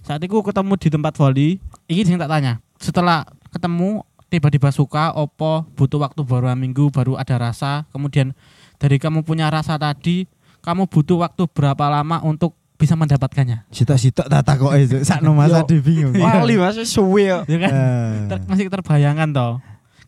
Saat 0.00 0.20
itu 0.24 0.34
ketemu 0.40 0.72
di 0.74 0.88
tempat 0.88 1.12
volley, 1.14 1.50
iki 1.86 2.02
sing 2.02 2.16
tak 2.16 2.26
tanya. 2.26 2.58
Setelah 2.80 3.22
ketemu 3.52 4.02
tiba-tiba 4.26 4.70
suka, 4.70 5.12
opo 5.12 5.68
butuh 5.74 6.00
waktu 6.00 6.24
baru 6.24 6.50
minggu 6.54 6.88
baru 6.90 7.14
ada 7.14 7.36
rasa. 7.38 7.84
Kemudian 7.92 8.32
dari 8.80 8.96
kamu 8.96 9.22
punya 9.22 9.52
rasa 9.52 9.76
tadi, 9.76 10.24
kamu 10.60 10.88
butuh 10.88 11.20
waktu 11.20 11.44
berapa 11.46 11.86
lama 11.86 12.24
untuk 12.24 12.56
bisa 12.80 12.96
mendapatkannya? 12.96 13.68
Sitok-sitok 13.68 14.26
tak 14.32 14.56
Cuk. 14.56 14.72
sakno 15.08 15.36
Mas 15.36 15.52
Yo. 15.52 15.60
Adi 15.60 15.76
bingung. 15.84 16.16
Wali 16.16 16.56
Mas 16.56 16.80
suwe 16.88 17.28
yo. 17.28 17.44
Ya 17.44 17.58
kan? 17.60 17.70
Eh. 17.70 18.12
Ter- 18.32 18.46
masih 18.48 18.72
terbayangkan 18.72 19.28
toh. 19.30 19.52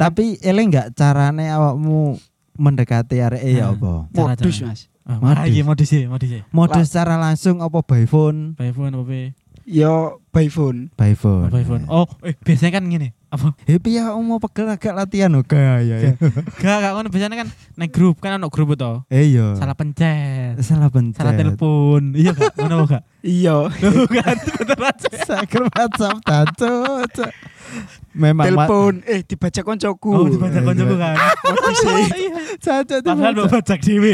Tapi 0.01 0.41
eleng 0.41 0.73
nggak 0.73 0.97
carane 0.97 1.53
awakmu 1.53 2.17
mendekati 2.57 3.21
arek 3.21 3.45
ya 3.45 3.69
Ah. 3.69 3.77
apa? 3.77 3.93
Modus 4.09 4.57
Mas. 4.65 4.81
Ah, 5.05 5.19
Modus. 5.19 5.51
Iya 5.51 5.63
modus 5.67 5.89
sih, 5.91 6.03
modus 6.07 6.29
sih. 6.31 6.41
Modus 6.49 6.87
secara 6.89 7.19
langsung 7.19 7.59
apa 7.61 7.83
by 7.85 8.07
phone? 8.09 8.55
By 8.57 8.71
phone 8.73 8.95
apa? 8.97 9.35
Yo 9.63 10.23
by 10.33 10.47
phone. 10.49 10.89
By 10.97 11.13
phone. 11.13 11.51
By 11.53 11.67
phone. 11.67 11.85
Oh, 11.93 12.07
eh 12.25 12.33
biasanya 12.35 12.81
kan 12.81 12.89
gini. 12.89 13.13
Apa? 13.33 13.57
Happy 13.65 13.97
ya 13.97 14.13
mau 14.13 14.37
pegel 14.37 14.69
agak 14.69 14.93
latihan 14.93 15.33
oh 15.33 15.41
gaya 15.41 15.81
ya. 15.81 16.13
Gak, 16.61 16.77
gak 16.79 16.93
kan 16.93 17.07
biasanya 17.09 17.37
kan 17.41 17.49
naik 17.75 17.89
grup 17.89 18.21
kan 18.21 18.37
anak 18.37 18.53
grup 18.53 18.77
itu. 18.77 18.93
Eh 19.09 19.33
iya. 19.33 19.57
Salah 19.57 19.73
pencet. 19.73 20.61
salah 20.61 20.93
pencet. 20.93 21.17
Salah 21.17 21.33
telepon. 21.33 22.13
Iya 22.13 22.37
gak? 22.37 22.53
Mana 22.61 22.85
gak? 22.85 23.03
Iya. 23.25 23.73
Tuh 23.73 24.05
kan 24.07 24.37
beneran. 24.37 24.97
Sakit 25.01 25.61
WhatsApp 25.65 26.19
tato. 26.21 26.77
Memang 28.13 28.37
ma- 28.37 28.69
Telepon 28.69 29.01
eh 29.09 29.25
dibaca 29.25 29.61
koncoku. 29.65 30.13
Oh, 30.13 30.29
dibaca 30.29 30.61
koncoku 30.61 30.95
kan. 31.01 31.17
Modus 31.41 31.81
e. 31.81 31.93
Iya. 32.13 32.33
Caca 32.61 32.97
Padahal 33.01 33.33
mau 33.33 33.49
bajak 33.49 33.81
dewe. 33.81 34.13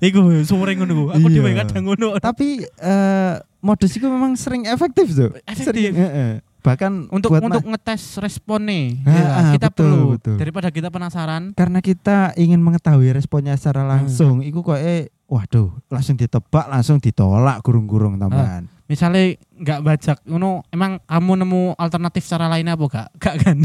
Iku 0.00 0.20
sore 0.44 0.76
ngono 0.76 0.92
ku. 0.92 1.04
Aku 1.08 1.26
Iya. 1.28 1.40
dhewe 1.40 1.50
kadang 1.56 1.84
ngono. 1.84 2.08
Tapi 2.16 2.68
eh 2.68 3.34
modus 3.60 3.92
itu 3.92 4.04
memang 4.04 4.36
sering 4.36 4.68
efektif 4.68 5.08
tuh. 5.08 5.32
Efektif. 5.44 5.72
Sering, 5.72 5.96
heeh. 5.96 6.32
Bahkan 6.64 7.12
Untuk 7.12 7.28
buat 7.28 7.44
untuk 7.44 7.60
ngetes 7.68 8.16
responnya. 8.16 8.96
Ah, 9.04 9.12
Ya, 9.12 9.24
ah, 9.28 9.44
kita 9.52 9.68
betul, 9.68 9.84
perlu 9.84 10.04
betul. 10.16 10.36
daripada 10.40 10.68
kita 10.72 10.88
penasaran. 10.88 11.52
karena 11.52 11.78
kita 11.78 12.32
ingin 12.34 12.58
mengetahui 12.58 13.12
responnya 13.12 13.52
secara 13.54 13.84
langsung. 13.84 14.40
Iku 14.40 14.64
kok 14.64 14.80
eh 14.80 15.12
waduh, 15.28 15.76
langsung 15.86 16.16
ditebak, 16.16 16.66
langsung 16.66 16.96
ditolak 16.98 17.60
gurung-gurung 17.60 18.16
tambahan. 18.16 18.64
Misalnya 18.84 19.36
nggak 19.54 19.80
bajak 19.80 20.16
ngono, 20.24 20.64
emang 20.68 21.00
kamu 21.04 21.32
nemu 21.40 21.62
alternatif 21.76 22.24
cara 22.24 22.48
lain 22.48 22.68
apa 22.68 22.84
gak? 22.84 23.08
Gak 23.16 23.36
kan? 23.44 23.58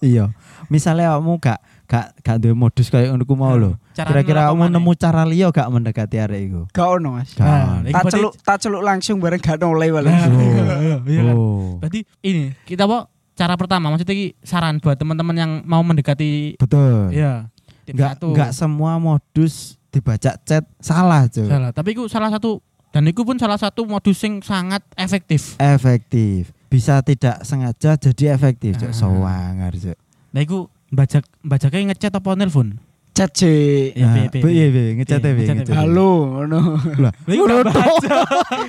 Iya. 0.00 0.32
Misalnya 0.68 1.20
kamu 1.20 1.32
gak 1.40 1.60
gak 1.90 2.22
gak 2.22 2.38
duwe 2.38 2.54
modus 2.54 2.86
kayak 2.86 3.10
ngono 3.10 3.26
ku 3.26 3.34
mau 3.34 3.58
lho. 3.58 3.74
Cara 3.98 4.14
Kira-kira 4.14 4.46
kamu 4.54 4.70
nemu 4.70 4.92
cara 4.94 5.26
liya 5.26 5.50
gak 5.50 5.66
mendekati 5.66 6.16
arek 6.22 6.40
iku? 6.46 6.62
Gak 6.70 6.86
ono 6.86 7.18
mas. 7.18 7.34
Nah. 7.34 7.82
Iku 7.82 7.98
Tak 7.98 8.04
celuk, 8.14 8.32
tak 8.46 8.58
celuk 8.62 8.82
langsung 8.86 9.18
bareng 9.18 9.42
gak 9.42 9.58
noleh 9.58 9.90
walau. 9.90 10.06
Nah, 10.06 10.30
iya, 10.30 10.96
iya 11.10 11.20
kan? 11.26 11.36
Berarti 11.82 12.00
ini 12.22 12.54
kita 12.62 12.86
apa? 12.86 13.10
Cara 13.34 13.58
pertama 13.58 13.90
maksudnya 13.90 14.14
ki 14.14 14.38
saran 14.44 14.78
buat 14.78 14.94
teman-teman 14.94 15.34
yang 15.34 15.50
mau 15.64 15.80
mendekati 15.80 16.60
Betul. 16.60 17.08
ya 17.10 17.48
tip 17.88 17.96
Enggak 17.96 18.20
enggak 18.22 18.50
semua 18.52 19.00
modus 19.00 19.80
dibaca 19.90 20.36
chat 20.46 20.64
salah, 20.78 21.26
Cuk. 21.26 21.48
salah. 21.50 21.70
Tapi 21.74 21.88
itu 21.96 22.06
salah 22.06 22.30
satu 22.30 22.62
dan 22.94 23.06
itu 23.06 23.22
pun 23.26 23.34
salah 23.40 23.58
satu 23.58 23.82
modus 23.88 24.20
yang 24.22 24.38
sangat 24.44 24.84
efektif. 24.94 25.58
Efektif. 25.58 26.54
Bisa 26.70 27.02
tidak 27.02 27.42
sengaja 27.42 27.98
jadi 27.98 28.36
efektif, 28.38 28.78
Cuk. 28.78 28.92
Ah. 28.92 28.94
Sowangar, 28.94 29.72
Cuk. 29.74 29.98
Nah 30.30 30.40
itu 30.46 30.70
bajak 30.90 31.24
bajaknya 31.40 31.90
ngechat 31.90 32.12
apa 32.12 32.30
nelpon? 32.34 32.78
Chat 33.10 33.30
sih. 33.34 33.90
Iya, 33.90 34.06
Nah, 34.06 34.14
piye, 34.30 34.42
piye. 34.42 34.66
piye, 34.70 34.84
ngechat 34.94 35.18
piye, 35.18 35.46
ngechat. 35.48 35.74
Halo, 35.74 36.10
ngono. 36.36 36.78
Lah, 36.98 37.12
iku 37.26 37.44
baca. 37.46 38.18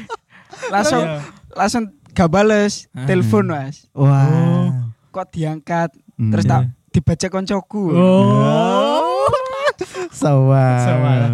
Langsung 0.74 1.02
Iya. 1.02 1.20
langsung 1.52 1.84
gak 2.12 2.30
bales 2.30 2.86
Ah. 2.92 3.06
telepon 3.06 3.50
mas. 3.50 3.90
Wah. 3.92 4.92
Kok 5.10 5.28
diangkat 5.32 5.90
Hmm. 6.18 6.30
terus 6.30 6.46
tak 6.46 6.70
dibaca 6.90 7.28
koncoku. 7.28 7.92
Oh. 7.92 9.26
Sawar. 10.14 10.78
Sawar. 10.86 11.30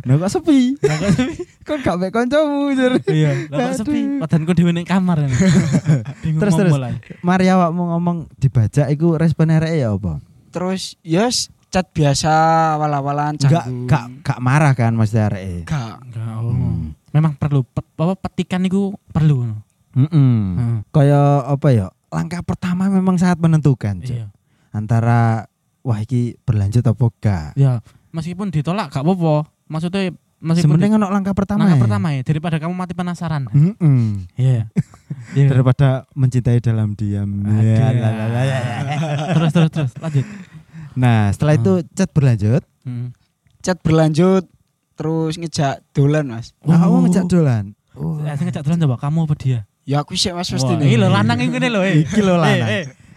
Nah 0.00 0.14
kok 0.16 0.30
sepi? 0.30 0.76
Kok 1.66 1.78
gak 1.78 1.96
mek 1.96 2.10
kancamu, 2.10 2.72
Jur? 2.72 2.96
Iya, 3.04 3.44
lah 3.48 3.70
kok 3.70 3.84
sepi. 3.84 4.18
Padanku 4.18 4.52
dhewe 4.52 4.70
ning 4.70 4.82
kamar. 4.82 5.28
Bingung 6.24 6.40
Terus, 6.40 6.52
mau 6.52 6.60
terus. 6.60 6.72
mulai. 6.72 6.92
Mari 7.20 7.46
awakmu 7.46 7.82
ngomong 7.90 8.16
dibaca 8.34 8.88
iku 8.88 9.14
respon 9.14 9.50
arek 9.50 9.76
ya 9.76 9.90
apa? 9.90 10.16
Terus 10.48 10.96
yes 11.02 11.48
chat 11.68 11.84
biasa 11.86 12.32
awal-awalan 12.74 13.36
Enggak 13.36 13.68
canggung. 13.68 13.84
gak 13.84 14.04
gak 14.24 14.40
marah 14.40 14.72
kan 14.72 14.96
mesti 14.96 15.18
arek. 15.20 15.64
Gak. 15.64 16.00
Enggak, 16.02 16.34
oh. 16.38 16.48
Hmm. 16.48 16.96
Memang 17.10 17.32
perlu 17.34 17.60
pet- 17.62 17.92
apa 17.94 18.14
petikan 18.18 18.62
itu 18.62 18.88
perlu. 19.08 19.44
Heeh. 19.92 20.08
Heeh. 20.08 20.74
Kayak 20.88 21.28
apa 21.44 21.68
ya? 21.68 21.86
Langkah 22.08 22.40
pertama 22.40 22.88
memang 22.88 23.20
sangat 23.20 23.36
menentukan. 23.38 24.00
Iya. 24.00 24.32
Antara 24.70 25.44
wah 25.80 25.98
iki 25.98 26.40
berlanjut 26.40 26.80
apa 26.82 27.04
enggak. 27.04 27.46
Ya, 27.54 27.84
meskipun 28.10 28.48
ditolak 28.48 28.88
gak 28.88 29.04
apa-apa. 29.04 29.44
Maksudnya 29.68 30.10
meskipun 30.38 30.78
Sebenarnya 30.78 30.96
ono 30.96 31.08
langkah 31.08 31.32
pertama. 31.32 31.62
Langkah 31.62 31.76
ya? 31.76 31.82
pertama 31.82 32.06
ya 32.10 32.20
daripada 32.22 32.56
kamu 32.56 32.72
mati 32.72 32.92
penasaran. 32.92 33.42
Mm-mm. 33.48 34.26
Iya. 34.34 34.66
Iya. 35.32 35.46
Daripada 35.52 36.08
mencintai 36.12 36.58
dalam 36.58 36.92
diam. 36.92 37.28
Ya, 37.60 37.92
la, 37.92 38.10
la. 38.26 38.42
terus 39.36 39.50
terus 39.52 39.70
terus 39.70 39.92
lanjut. 39.98 40.24
Nah, 40.94 41.28
setelah 41.30 41.54
itu 41.54 41.72
chat 41.92 42.08
berlanjut. 42.10 42.62
Hmm. 42.82 43.12
Chat 43.60 43.76
berlanjut 43.78 44.48
terus 44.96 45.36
ngejak 45.36 45.84
dolan 45.92 46.26
mas. 46.26 46.56
Nah, 46.62 46.80
Oh. 46.80 46.96
kamu 46.96 46.96
ngejak 47.06 47.26
dolan. 47.28 47.64
Oh. 47.92 48.18
Ya, 48.24 48.34
ngejak 48.34 48.64
dolan 48.64 48.78
coba 48.80 48.96
kamu 48.98 49.18
apa 49.24 49.34
dia? 49.36 49.60
Ya 49.84 50.00
aku 50.00 50.12
sih 50.14 50.32
mas 50.32 50.48
Iki 50.48 50.74
nih. 50.76 50.96
lho 50.96 51.08
lanang 51.08 51.38
iki 51.38 51.48
ngene 51.50 51.68
lho. 51.68 51.80
eh. 51.82 52.02
Iki 52.02 52.20
lho 52.20 52.34
lanang. 52.36 52.68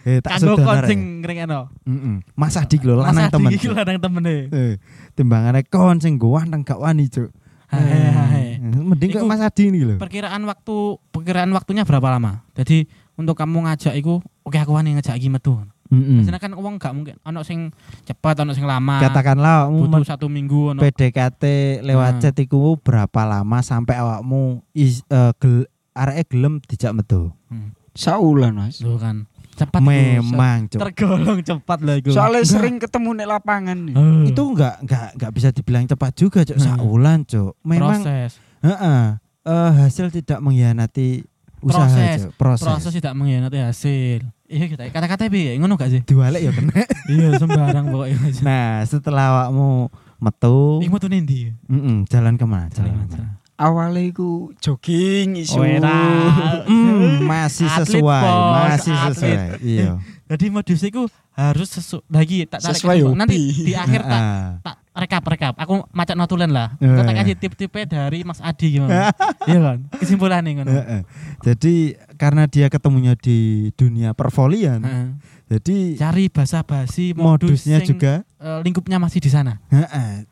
Eh, 0.02 0.18
tak 0.18 0.38
Kanggo 0.38 0.58
sudah 0.58 0.64
kon 0.66 0.76
arek. 0.82 0.88
sing 0.90 1.00
ngrengekno. 1.22 1.60
Mm-mm. 1.86 2.14
Mas 2.34 2.58
Adik 2.58 2.82
lho 2.82 2.98
Mas 2.98 3.06
lanang 3.08 3.24
Adi 3.24 3.34
temen. 3.34 3.50
Iki 3.54 3.66
lanang 3.70 3.98
temene. 3.98 4.34
Eh, 4.48 4.72
timbangane 5.12 5.60
kon 5.62 5.96
sing 5.98 6.18
gowanteng 6.18 6.62
gak 6.62 6.76
wani, 6.76 7.06
Cuk. 7.06 7.30
Hai. 7.70 8.58
Eh, 8.58 8.58
Mending 8.60 9.10
kok 9.12 9.24
Mas 9.24 9.38
Adi 9.38 9.70
ini 9.70 9.80
lho. 9.80 9.96
Perkiraan 9.96 10.42
waktu 10.42 10.76
perkiraan 11.08 11.50
waktunya 11.50 11.82
berapa 11.82 12.08
lama? 12.10 12.42
Jadi 12.52 12.84
untuk 13.14 13.34
kamu 13.34 13.64
ngajak 13.64 13.94
iku 13.94 14.18
oke 14.42 14.56
aku 14.56 14.72
wani 14.72 14.94
ngajak 14.94 15.14
iki 15.14 15.30
metu. 15.30 15.54
Biasanya 15.92 16.40
kan 16.40 16.56
uang 16.56 16.80
gak 16.80 16.96
mungkin 16.96 17.20
ono 17.20 17.44
sing 17.44 17.68
cepat 18.02 18.40
ono 18.40 18.56
sing 18.56 18.64
lama. 18.64 18.96
Katakanlah 18.98 19.68
butuh 19.68 20.02
satu 20.02 20.26
minggu 20.26 20.72
ono. 20.72 20.80
PDKT 20.80 21.44
lewat 21.84 22.16
Nah. 22.16 22.20
chat 22.22 22.36
iku 22.36 22.74
berapa 22.74 23.22
lama 23.22 23.60
sampai 23.60 24.00
awakmu 24.00 24.64
is, 24.72 25.04
eh, 25.06 25.36
gel, 25.36 25.68
areke 25.92 26.32
gelem 26.32 26.64
dijak 26.64 26.90
metu. 26.90 27.28
Hmm. 27.46 27.76
Saulan 27.92 28.56
mas. 28.56 28.80
Loh 28.80 28.96
kan. 28.96 29.28
Cepat. 29.52 29.80
Memang, 29.80 30.64
Cuk. 30.66 30.80
tergolong 30.80 31.38
cepat 31.38 31.78
lah 31.80 31.94
iku. 31.96 32.08
Soalnya 32.10 32.40
Enggak. 32.40 32.52
sering 32.56 32.76
ketemu 32.78 33.08
nih 33.14 33.26
lapangan. 33.28 33.78
Eh, 33.84 34.32
Itu 34.32 34.42
enggak 34.48 34.74
enggak 34.80 35.06
enggak 35.12 35.30
bisa 35.30 35.48
dibilang 35.50 35.84
cepat 35.84 36.12
juga, 36.14 36.40
Cuk. 36.42 36.56
Hmm. 36.56 36.64
Saulan, 36.72 37.18
Cuk. 37.22 37.52
Memang 37.62 38.00
proses. 38.00 38.40
heeh. 38.60 39.02
eh, 39.42 39.70
hasil 39.76 40.06
tidak 40.10 40.38
mengkhianati 40.38 41.26
usaha, 41.60 41.84
Proses. 41.84 42.18
Cuk. 42.18 42.32
Proses. 42.34 42.64
Proses 42.64 42.92
tidak 42.92 43.12
mengkhianati 43.12 43.58
hasil. 43.58 44.20
Iya 44.46 44.66
kita 44.68 44.82
kata-kata 44.88 45.28
piye? 45.28 45.56
Ngono 45.56 45.74
gak 45.74 45.88
sih? 45.88 46.00
Diwalek 46.00 46.40
ya 46.40 46.52
kena. 46.52 46.72
iya 47.12 47.28
sembarang 47.34 47.88
pokoknya. 47.88 48.18
nah, 48.40 48.80
setelah 48.82 49.24
awakmu 49.48 49.88
metu, 50.18 50.78
Iku 50.78 50.92
metu 50.92 51.08
nendi? 51.08 51.50
mm-mm, 51.66 52.04
jalan 52.06 52.36
ke 52.36 52.44
mana? 52.44 52.68
Jalan 52.68 52.92
Jalan 52.92 53.06
ke 53.06 53.16
mana? 53.16 53.30
Awalnya 53.54 54.02
iku 54.02 54.50
jogging 54.58 55.38
isu. 55.38 55.60
Oh. 55.60 55.66
Hmm, 56.66 57.22
masih 57.22 57.68
sesuai, 57.68 58.24
Bos. 58.24 58.52
masih 58.64 58.94
Atlet. 58.94 59.12
sesuai. 59.14 59.36
Iya. 59.62 59.90
Jadi 60.26 60.46
modus 60.48 60.80
iku 60.80 61.02
harus 61.32 61.68
sesu 61.70 62.00
lagi 62.06 62.44
tak 62.44 62.60
tarik 62.60 62.76
Sesuai 62.76 62.96
kesimpulan. 63.00 63.18
nanti 63.24 63.38
di 63.62 63.72
akhir 63.72 64.00
tak 64.02 64.20
Ah. 64.26 64.48
tak 64.60 64.76
rekap 64.94 65.22
rekap. 65.24 65.54
Aku 65.56 65.84
macet 65.90 66.16
notulen 66.16 66.50
lah. 66.50 66.74
Eh. 66.76 66.88
Aku 66.88 67.00
tak 67.02 67.14
kasih 67.14 67.34
tip-tipnya 67.36 67.84
dari 67.86 68.24
Mas 68.24 68.40
Adi 68.40 68.76
gimana? 68.76 69.12
Iya 69.48 69.58
kan? 69.60 69.78
Kesimpulannya 69.96 70.50
ngono. 70.54 70.70
Heeh. 70.70 71.00
Jadi 71.42 71.74
karena 72.16 72.44
dia 72.46 72.66
ketemunya 72.66 73.12
di 73.14 73.38
dunia 73.74 74.12
pervolian, 74.12 74.80
jadi 75.46 75.98
Cari 75.98 76.30
bahasa 76.30 76.62
basi 76.62 77.12
modus 77.12 77.62
modusnya 77.68 77.78
juga 77.82 78.12
eh, 78.38 78.58
lingkupnya 78.62 78.96
masih 78.96 79.18
di 79.18 79.28
sana. 79.28 79.60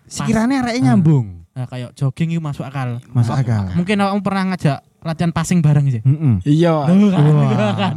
Sekiranya 0.06 0.62
arahnya 0.62 0.80
Ah. 0.80 0.86
nyambung, 0.94 1.39
Nah, 1.60 1.68
kayak 1.68 1.92
jogging 1.92 2.32
itu 2.32 2.40
masuk 2.40 2.64
akal. 2.64 3.04
masuk 3.12 3.36
akal. 3.36 3.68
Mungkin 3.76 4.00
kamu 4.00 4.24
pernah 4.24 4.44
ngajak 4.48 4.80
latihan 5.04 5.28
passing 5.28 5.60
bareng 5.60 5.92
sih. 5.92 6.00
Iya. 6.48 6.72
Kan? 6.88 6.96
Wah. 7.04 7.76
Kan? 7.76 7.96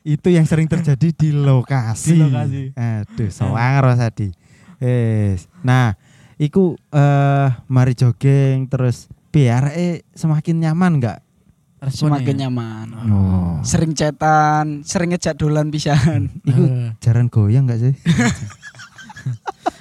Itu 0.00 0.32
yang 0.32 0.48
sering 0.48 0.64
terjadi 0.64 1.12
di 1.12 1.36
lokasi. 1.36 2.16
Di 2.16 2.24
lokasi. 2.24 2.62
Aduh, 2.72 3.28
soang 3.28 3.76
Rosadi. 3.84 4.32
Yes. 4.80 5.52
Nah, 5.60 6.00
iku 6.40 6.80
eh 6.88 7.48
mari 7.68 7.92
jogging 7.92 8.72
terus 8.72 9.04
biar 9.28 9.76
eh 9.76 10.08
semakin 10.16 10.64
nyaman 10.64 10.96
nggak? 10.96 11.18
Responnya. 11.78 12.24
Semakin 12.24 12.36
nyaman. 12.40 12.86
Oh. 13.04 13.54
Sering 13.60 13.92
cetan, 13.92 14.80
sering 14.80 15.12
ngejak 15.12 15.36
dolan 15.36 15.68
pisan. 15.68 16.40
Iku 16.40 16.62
Eh, 16.64 16.90
jaran 17.04 17.28
goyang 17.28 17.68
nggak 17.68 17.80
sih? 17.84 17.92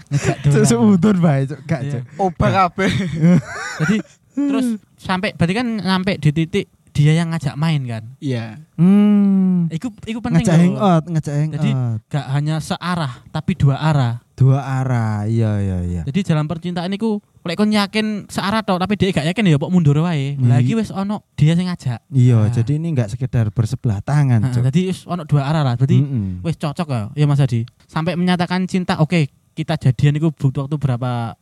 dolan. 0.43 0.65
Seudon 0.65 1.17
bae, 1.17 1.41
Cuk. 1.45 1.59
Gak, 1.63 1.81
Iya. 1.81 1.91
Cuk. 1.91 2.03
Obah 2.17 2.49
kabeh. 2.49 2.91
Jadi 3.81 3.95
terus 4.33 4.67
sampai 4.95 5.33
berarti 5.33 5.53
kan 5.53 5.67
sampai 5.77 6.13
di 6.17 6.29
titik 6.31 6.65
dia 6.91 7.13
yang 7.13 7.29
ngajak 7.29 7.53
main 7.53 7.85
kan. 7.85 8.03
Iya. 8.17 8.57
Hmm. 8.73 9.69
Iku 9.69 9.93
iku 10.03 10.17
penting 10.17 10.41
Ngajak 10.41 10.57
hangout, 10.57 11.03
ngajak 11.05 11.33
Jadi- 11.53 11.73
hangout. 11.73 11.99
Gak 12.07 12.25
hanya 12.31 12.55
searah 12.57 13.21
tapi 13.29 13.53
dua 13.53 13.77
arah. 13.77 14.17
Dua 14.33 14.61
arah. 14.61 15.25
Iya, 15.25 15.51
iya, 15.59 15.77
iya. 15.83 16.01
Jadi 16.03 16.21
dalam 16.23 16.45
percintaan 16.45 16.89
iku 16.91 17.17
lek 17.41 17.55
kon 17.55 17.71
yakin 17.71 18.27
searah 18.27 18.59
tok 18.59 18.75
tapi 18.77 18.93
dia 18.93 19.09
gak 19.09 19.23
yakin 19.25 19.45
ya 19.47 19.55
kok 19.55 19.69
mundur 19.69 19.97
wae. 19.99 20.35
Hmm. 20.35 20.45
Lagi 20.47 20.73
wis 20.73 20.89
ono 20.89 21.25
dia 21.33 21.53
yang 21.53 21.69
ngajak. 21.69 22.01
Iya, 22.09 22.37
Nah. 22.39 22.51
jadi 22.51 22.71
ini 22.75 22.87
nggak 22.91 23.09
sekedar 23.09 23.49
bersebelah 23.49 24.01
tangan, 24.01 24.41
Nah, 24.41 24.51
Cuk. 24.51 24.65
jadi 24.67 24.79
wis 24.87 25.05
ono 25.05 25.21
dua 25.23 25.41
arah 25.43 25.61
lah. 25.63 25.73
Berarti 25.73 25.97
Mm-mm. 25.97 26.41
wis 26.41 26.53
cocok 26.55 26.87
ya, 26.87 27.01
ya 27.13 27.25
Mas 27.25 27.39
Adi. 27.39 27.61
Sampai 27.85 28.13
menyatakan 28.13 28.65
cinta, 28.65 28.97
oke 28.97 29.29
kita 29.57 29.73
jadian 29.75 30.21
itu 30.21 30.29
butuh 30.29 30.69
waktu 30.69 30.77
berapa 30.77 31.33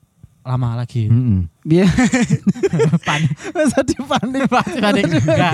lama 0.41 0.69
lagi? 0.77 1.11
Panik, 3.03 3.31
Masa 3.51 3.79
dipanik? 3.83 4.45
panik, 4.47 4.75
panik. 4.79 5.03
Enggak. 5.09 5.53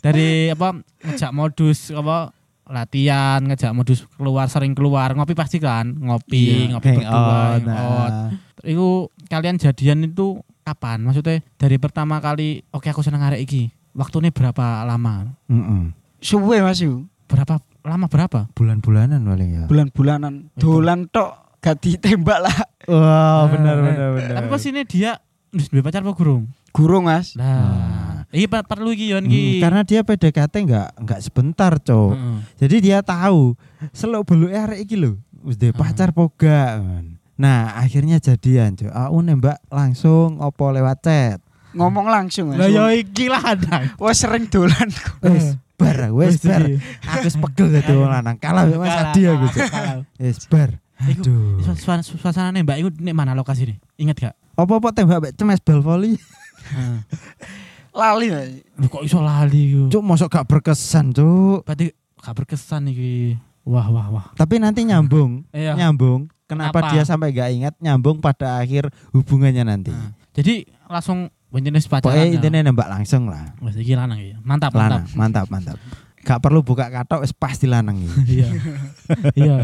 Dari 0.00 0.50
apa 0.50 0.80
ngejak 1.04 1.30
modus 1.30 1.92
apa 1.92 2.32
latihan, 2.66 3.38
ngejak 3.44 3.70
modus 3.70 4.06
keluar 4.16 4.48
sering 4.48 4.72
keluar, 4.72 5.12
ngopi 5.12 5.34
pasti 5.34 5.58
kan, 5.58 5.90
ngopi, 5.92 6.66
Iya, 6.66 6.72
ngopi 6.72 6.88
berdua, 6.96 7.10
Hangout. 7.12 7.62
hangout. 7.62 8.10
Nah. 8.10 8.28
Itu 8.62 8.86
kalian 9.26 9.56
jadian 9.58 9.98
itu 10.04 10.40
kapan? 10.62 11.02
Maksudnya 11.02 11.44
dari 11.54 11.76
pertama 11.76 12.18
kali 12.18 12.64
oke 12.70 12.86
aku 12.86 13.02
seneng 13.02 13.22
arek 13.22 13.44
iki. 13.44 13.62
Waktunya 13.90 14.30
berapa 14.30 14.86
lama? 14.86 15.34
Mm-mm. 15.50 15.90
suwe 16.22 16.62
Mas. 16.62 16.78
Berapa 17.26 17.58
lama 17.82 18.06
berapa? 18.06 18.46
Bulan-bulanan 18.54 19.20
paling 19.20 19.50
ya. 19.50 19.64
Bulan-bulanan. 19.66 20.54
Dolan 20.54 21.10
tok 21.10 21.49
gak 21.60 21.76
ditembak 21.78 22.38
lah. 22.44 22.58
Wah, 22.84 23.44
Eh, 23.44 23.44
benar 23.50 23.76
eh. 23.76 23.84
benar 23.84 24.08
benar. 24.12 24.34
Tapi 24.36 24.46
pas 24.48 24.62
ini 24.64 24.82
dia 24.82 25.12
wis 25.50 25.68
duwe 25.68 25.80
pacar 25.80 26.00
apa 26.00 26.10
gurung? 26.10 26.48
Gurung 26.70 27.04
Mas. 27.04 27.34
Lah, 27.34 28.22
iki 28.30 28.46
per- 28.46 28.62
perlu 28.62 28.90
iki 28.90 29.10
yon 29.10 29.26
iki. 29.26 29.58
Hmm, 29.58 29.60
karena 29.60 29.80
dia 29.82 30.00
PDKT 30.00 30.54
nggak 30.62 30.88
nggak 30.98 31.20
sebentar, 31.20 31.72
Cok. 31.76 32.10
Heeh. 32.10 32.36
Jadi 32.58 32.76
dia 32.80 32.98
tahu 33.00 33.54
seluk 33.90 34.24
beluk 34.24 34.50
arek 34.50 34.80
iki 34.80 34.94
lho, 34.94 35.18
wis 35.40 35.54
duwe 35.54 35.70
Hmm. 35.70 35.80
pacar 35.80 36.10
apa 36.10 36.22
gak. 36.32 36.70
Nah, 37.36 37.74
akhirnya 37.74 38.16
jadian, 38.18 38.74
Cok. 38.74 38.88
Aku 38.88 39.18
nembak 39.18 39.58
langsung 39.66 40.38
opo 40.38 40.70
lewat 40.70 41.00
chat. 41.00 41.38
Ngomong 41.70 42.06
langsung 42.06 42.50
Mas. 42.50 42.58
Lah 42.58 42.66
ya 42.66 42.84
iki 42.92 43.26
lah 43.26 43.42
ada. 43.48 43.94
Wah 43.94 44.10
sering 44.10 44.46
dolan. 44.46 44.90
Wes 45.22 45.54
bar, 45.74 46.12
wes 46.12 46.38
bar. 46.40 46.66
Aku 47.08 47.24
wis 47.24 47.36
pegel 47.36 47.72
dadi 47.72 47.92
wong 47.92 48.10
lanang. 48.10 48.36
Kalah 48.36 48.66
Mas 48.68 48.90
Adi 48.92 49.24
aku. 49.24 49.46
Wes 50.16 50.44
bar. 50.46 50.76
Iku 51.00 51.22
Aduh. 51.22 51.60
Suas- 51.62 51.80
suas- 51.80 52.12
suasana 52.12 52.50
nembak 52.50 52.76
iku 52.76 52.92
nek 52.92 53.14
mana 53.14 53.32
lokasi 53.32 53.64
nih? 53.66 53.78
Ingat 53.96 54.16
gak? 54.20 54.34
Apa-apa 54.54 54.92
tembak 54.92 55.18
mek 55.20 55.32
cemes 55.32 55.56
bal 55.58 55.80
volley. 55.80 56.20
Lali. 57.90 58.28
Lu 58.78 58.86
kok 58.86 59.02
iso 59.02 59.18
lali 59.18 59.74
iku? 59.74 59.82
Cuk, 59.90 60.02
mosok 60.04 60.28
gak 60.30 60.46
berkesan, 60.46 61.10
Cuk. 61.10 61.66
Berarti 61.66 61.90
gak 62.16 62.34
berkesan 62.36 62.86
iki. 62.86 63.34
Wah 63.66 63.86
wah 63.86 64.06
wah. 64.08 64.26
Tapi 64.34 64.56
nanti 64.56 64.84
nyambung, 64.84 65.44
Iya. 65.50 65.74
nyambung. 65.74 66.30
Kenapa, 66.46 66.82
Kenapa? 66.82 66.92
dia 66.92 67.02
sampai 67.04 67.30
gak 67.30 67.50
ingat 67.50 67.74
nyambung 67.78 68.18
pada 68.18 68.58
akhir 68.58 68.90
hubungannya 69.10 69.62
nanti. 69.64 69.90
Nah, 69.90 70.10
jadi 70.32 70.66
langsung 70.84 71.30
jenis 71.52 71.86
pacaran. 71.86 72.10
Pokoknya 72.10 72.26
ya. 72.26 72.34
intinya 72.36 72.60
nembak 72.62 72.88
langsung 72.88 73.26
lah. 73.26 73.54
Wes 73.58 73.74
iki 73.74 73.94
lanang 73.94 74.18
iki. 74.18 74.34
Mantap 74.40 74.70
mantap. 74.70 75.02
Lanang, 75.02 75.04
mantap, 75.14 75.46
mantap. 75.48 75.76
Gak 76.20 76.38
perlu 76.38 76.60
buka 76.60 76.90
katok, 76.90 77.22
wis 77.22 77.32
pasti 77.32 77.66
lanang 77.66 77.98
ini. 77.98 78.10
Iya. 78.38 78.48
Iya. 79.40 79.56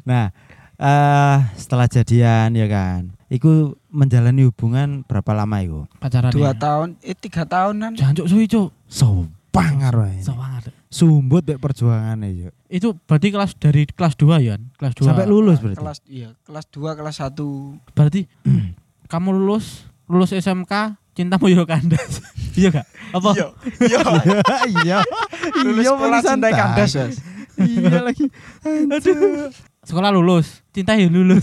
Nah, 0.00 0.32
eh 0.80 1.38
setelah 1.60 1.86
jadian 1.86 2.56
ya 2.56 2.66
kan. 2.66 3.12
Iku 3.28 3.76
menjalani 3.92 4.48
hubungan 4.48 5.04
berapa 5.04 5.30
lama 5.36 5.60
iku? 5.60 5.80
Pacaran. 6.00 6.32
Dua 6.32 6.50
ya. 6.50 6.58
tahun, 6.58 6.88
eh 7.04 7.14
tiga 7.14 7.44
tahunan. 7.46 7.94
Jancuk 7.94 8.26
suwi, 8.26 8.48
Cuk. 8.50 8.72
Sompang 8.88 9.78
karo 9.78 10.08
ini. 10.08 10.24
Semangat. 10.24 10.72
Sumbut 10.90 11.46
dek 11.46 11.62
perjuangannya 11.62 12.28
yuk. 12.34 12.52
Itu 12.66 12.98
berarti 13.06 13.30
kelas 13.30 13.54
dari 13.54 13.86
kelas 13.86 14.18
2 14.18 14.42
ya? 14.42 14.58
Kelas 14.74 14.94
2. 14.98 15.06
Sampai 15.06 15.30
lulus 15.30 15.62
berarti. 15.62 15.78
Kelas 15.78 15.98
iya, 16.10 16.34
kelas 16.42 16.66
2, 16.74 16.98
kelas 16.98 17.16
1. 17.22 17.94
Berarti 17.94 18.26
kamu 19.12 19.28
lulus 19.30 19.86
lulus 20.10 20.34
SMK 20.34 20.98
cintamu 21.14 21.46
yo 21.46 21.62
kandas. 21.62 22.18
iya 22.58 22.74
gak? 22.74 22.86
Apa? 23.14 23.30
Iya. 23.38 23.46
Iya. 23.86 24.00
iya. 24.82 24.98
Lulus 25.62 25.86
Iya, 25.86 25.94
sekolah 25.94 26.20
cinta 26.26 26.48
kandas. 26.50 26.92
Iya 27.60 27.98
lagi. 28.02 28.26
Aduh. 28.66 29.69
Sekolah 29.90 30.08
lulus, 30.08 30.62
cinta 30.70 30.94
ya 30.94 31.10
lulus. 31.10 31.42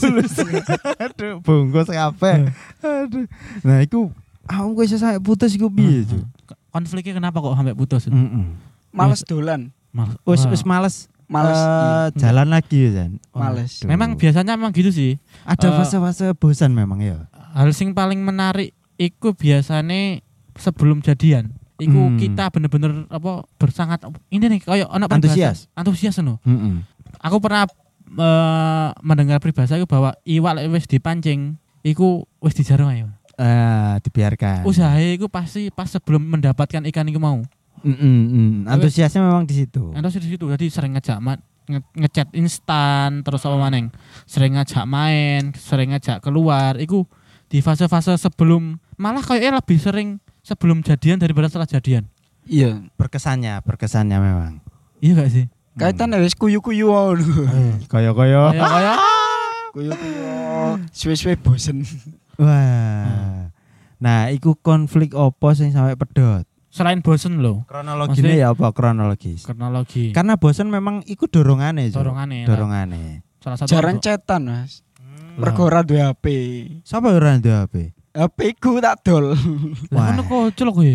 Aduh, 1.03 1.43
bungkus 1.43 1.85
kabeh. 1.85 2.47
Aduh. 2.79 3.27
Nah, 3.61 3.83
iku 3.83 4.07
aku 4.43 4.81
iso 4.81 4.95
sampe 4.95 5.19
putus 5.19 5.51
iku 5.51 5.67
piye? 5.67 6.07
Konfliknya 6.69 7.11
kenapa 7.13 7.37
kok 7.37 7.51
sampai 7.53 7.75
putus? 7.75 8.07
Heeh. 8.07 8.47
Males 8.89 9.21
dolan. 9.21 9.75
Mal- 9.91 10.15
Wis 10.23 10.43
Wah. 10.43 10.51
wis 10.51 10.63
males 10.63 10.95
Males. 11.27 11.53
eh, 11.53 11.67
iya. 12.07 12.15
jalan 12.15 12.47
lagi 12.47 12.77
ya, 12.79 12.89
Jan. 12.93 13.11
Males. 13.29 13.71
Waduh. 13.77 13.87
Memang 13.89 14.09
biasanya 14.15 14.55
memang 14.55 14.71
gitu 14.71 14.89
sih. 14.89 15.19
ada 15.43 15.67
eh, 15.67 15.73
fase-fase 15.75 16.31
bosan 16.33 16.71
memang 16.71 17.03
ya. 17.03 17.27
Hal 17.51 17.67
sing 17.71 17.91
paling 17.91 18.21
menarik 18.21 18.71
iku 18.95 19.35
biasanya 19.35 20.23
sebelum 20.55 21.03
jadian. 21.03 21.51
Iku 21.77 21.93
Hmm. 22.09 22.15
kita 22.15 22.47
bener-bener 22.47 23.05
apa 23.07 23.43
bersangat 23.55 24.01
ini 24.29 24.47
nih 24.47 24.61
kayak 24.61 24.87
anak 24.87 25.11
Antusias. 25.11 25.67
Antusias 25.73 26.15
no. 26.19 26.39
Heeh. 26.41 26.79
Aku 27.19 27.37
pernah 27.37 27.67
eh, 28.09 28.87
mendengar 29.01 29.37
peribahasa 29.37 29.75
itu 29.75 29.85
bahwa 29.85 30.15
iwak 30.23 30.53
lek 30.55 30.65
wis 30.71 30.85
dipancing 30.85 31.55
iku 31.81 32.23
wis 32.39 32.53
dijarung 32.53 32.87
ayo. 32.87 33.07
Eh, 33.35 33.95
dibiarkan. 34.01 34.65
Usahae 34.65 35.13
iku 35.13 35.27
pasti 35.27 35.69
pas 35.69 35.85
sebelum 35.85 36.23
mendapatkan 36.23 36.81
ikan 36.89 37.05
iku 37.05 37.19
mau. 37.19 37.43
Mm, 37.79 37.93
mm, 37.93 38.23
mm. 38.25 38.51
Antusiasnya 38.65 39.21
memang 39.21 39.45
di 39.45 39.53
situ. 39.55 39.93
Terus 39.93 40.17
di 40.17 40.29
situ 40.31 40.45
jadi 40.47 40.65
sering 40.65 40.97
ngejak 40.97 41.21
ma- 41.21 41.37
nge- 41.67 41.93
ngechat 41.95 42.27
instan 42.33 43.21
terus 43.21 43.43
apa 43.43 43.53
maneng 43.53 43.91
sering 44.23 44.55
ngajak 44.55 44.87
main 44.87 45.51
sering 45.53 45.91
ngajak 45.91 46.23
keluar 46.23 46.79
iku 46.79 47.05
di 47.45 47.59
fase-fase 47.59 48.15
sebelum 48.15 48.79
malah 48.95 49.21
kayaknya 49.21 49.59
lebih 49.59 49.77
sering 49.77 50.09
sebelum 50.41 50.79
jadian 50.79 51.19
daripada 51.19 51.45
setelah 51.47 51.69
jadian 51.69 52.07
Iya. 52.47 52.87
Berkesannya, 52.95 53.59
berkesannya 53.61 54.17
memang. 54.17 54.63
iya 54.97 55.11
gak 55.13 55.29
sih 55.29 55.45
Kaitan 55.77 56.13
wis 56.17 56.33
kuyu-kuyu 56.33 56.89
wae. 56.89 57.21
Koyo-koyo. 57.85 58.49
kayak 58.51 58.65
kayak 58.67 58.97
Kuyu-kuyu. 59.71 60.25
Suwe-suwe 60.89 61.37
bosen. 61.37 61.85
Wah. 62.37 63.49
Nah, 63.97 64.29
iku 64.29 64.53
konflik 64.53 65.13
opo 65.13 65.53
sing 65.53 65.73
sampai 65.73 65.97
pedot? 65.97 66.45
selain 66.67 67.01
bosen 67.01 67.41
loh 67.41 67.65
Kronologinya 67.65 68.13
Maksudnya- 68.13 68.37
ya 68.37 68.53
apa 68.53 68.69
kronologis? 68.69 69.41
kronologi 69.41 70.13
Karena 70.13 70.37
bosan 70.37 70.69
memang 70.69 71.01
iku 71.09 71.25
dorongane, 71.25 71.89
dorongane. 71.89 72.45
Dorongane. 72.45 73.25
salah 73.41 73.57
satu 73.57 73.69
Jarang 73.73 73.97
cetan, 73.97 74.45
Mas. 74.45 74.85
Mergo 75.41 75.65
ora 75.65 75.81
duwe 75.81 76.05
HP. 76.05 76.25
Siapa 76.85 77.09
yang 77.09 77.17
ora 77.17 77.29
ndek 77.33 77.55
HP? 77.65 77.75
HP 78.13 78.39
ku 78.57 78.77
tak 78.77 79.01
dol. 79.01 79.33
Lah 79.89 80.13
ngono 80.13 80.21
kok 80.21 80.53
celok 80.53 80.73
kowe. 80.77 80.93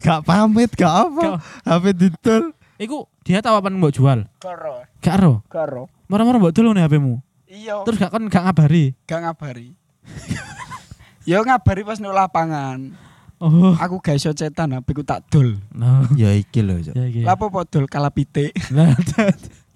Gak 0.00 0.20
pamit, 0.24 0.70
gak 0.76 0.92
apa. 1.08 1.40
HP 1.64 1.84
didol. 1.92 2.52
Iku 2.74 3.06
dia 3.22 3.38
tahu 3.38 3.54
apa 3.54 3.70
mbok 3.70 3.94
jual. 3.94 4.26
Karo. 4.42 4.82
Gak 4.98 5.14
ero. 5.22 5.34
Karo. 5.46 5.86
Marah-marah 6.10 6.42
mbok 6.42 6.54
dulu 6.54 6.74
nih 6.74 6.82
HP-mu. 6.82 7.22
Iya. 7.46 7.86
Terus 7.86 7.96
gak 8.02 8.10
kon 8.10 8.26
gak 8.26 8.42
ngabari. 8.50 8.98
gak 9.06 9.20
ngabari. 9.22 9.78
Yo 11.30 11.38
ngabari 11.46 11.86
pas 11.86 12.02
nang 12.02 12.10
lapangan. 12.10 12.98
Oh. 13.38 13.78
Aku 13.78 14.02
gak 14.02 14.18
iso 14.18 14.34
cetan 14.34 14.74
HP 14.74 14.90
ku 14.90 15.06
tak 15.06 15.22
dol. 15.30 15.54
Nah. 15.70 16.10
Ya 16.18 16.34
iki 16.34 16.66
lho, 16.66 16.82
Cuk. 16.82 16.94
Ya 16.98 17.04
iki. 17.06 17.22
Lapo 17.22 17.46
po 17.54 17.62
dol 17.62 17.86
kala 17.86 18.10
pitik. 18.10 18.50
Lah, 18.74 18.90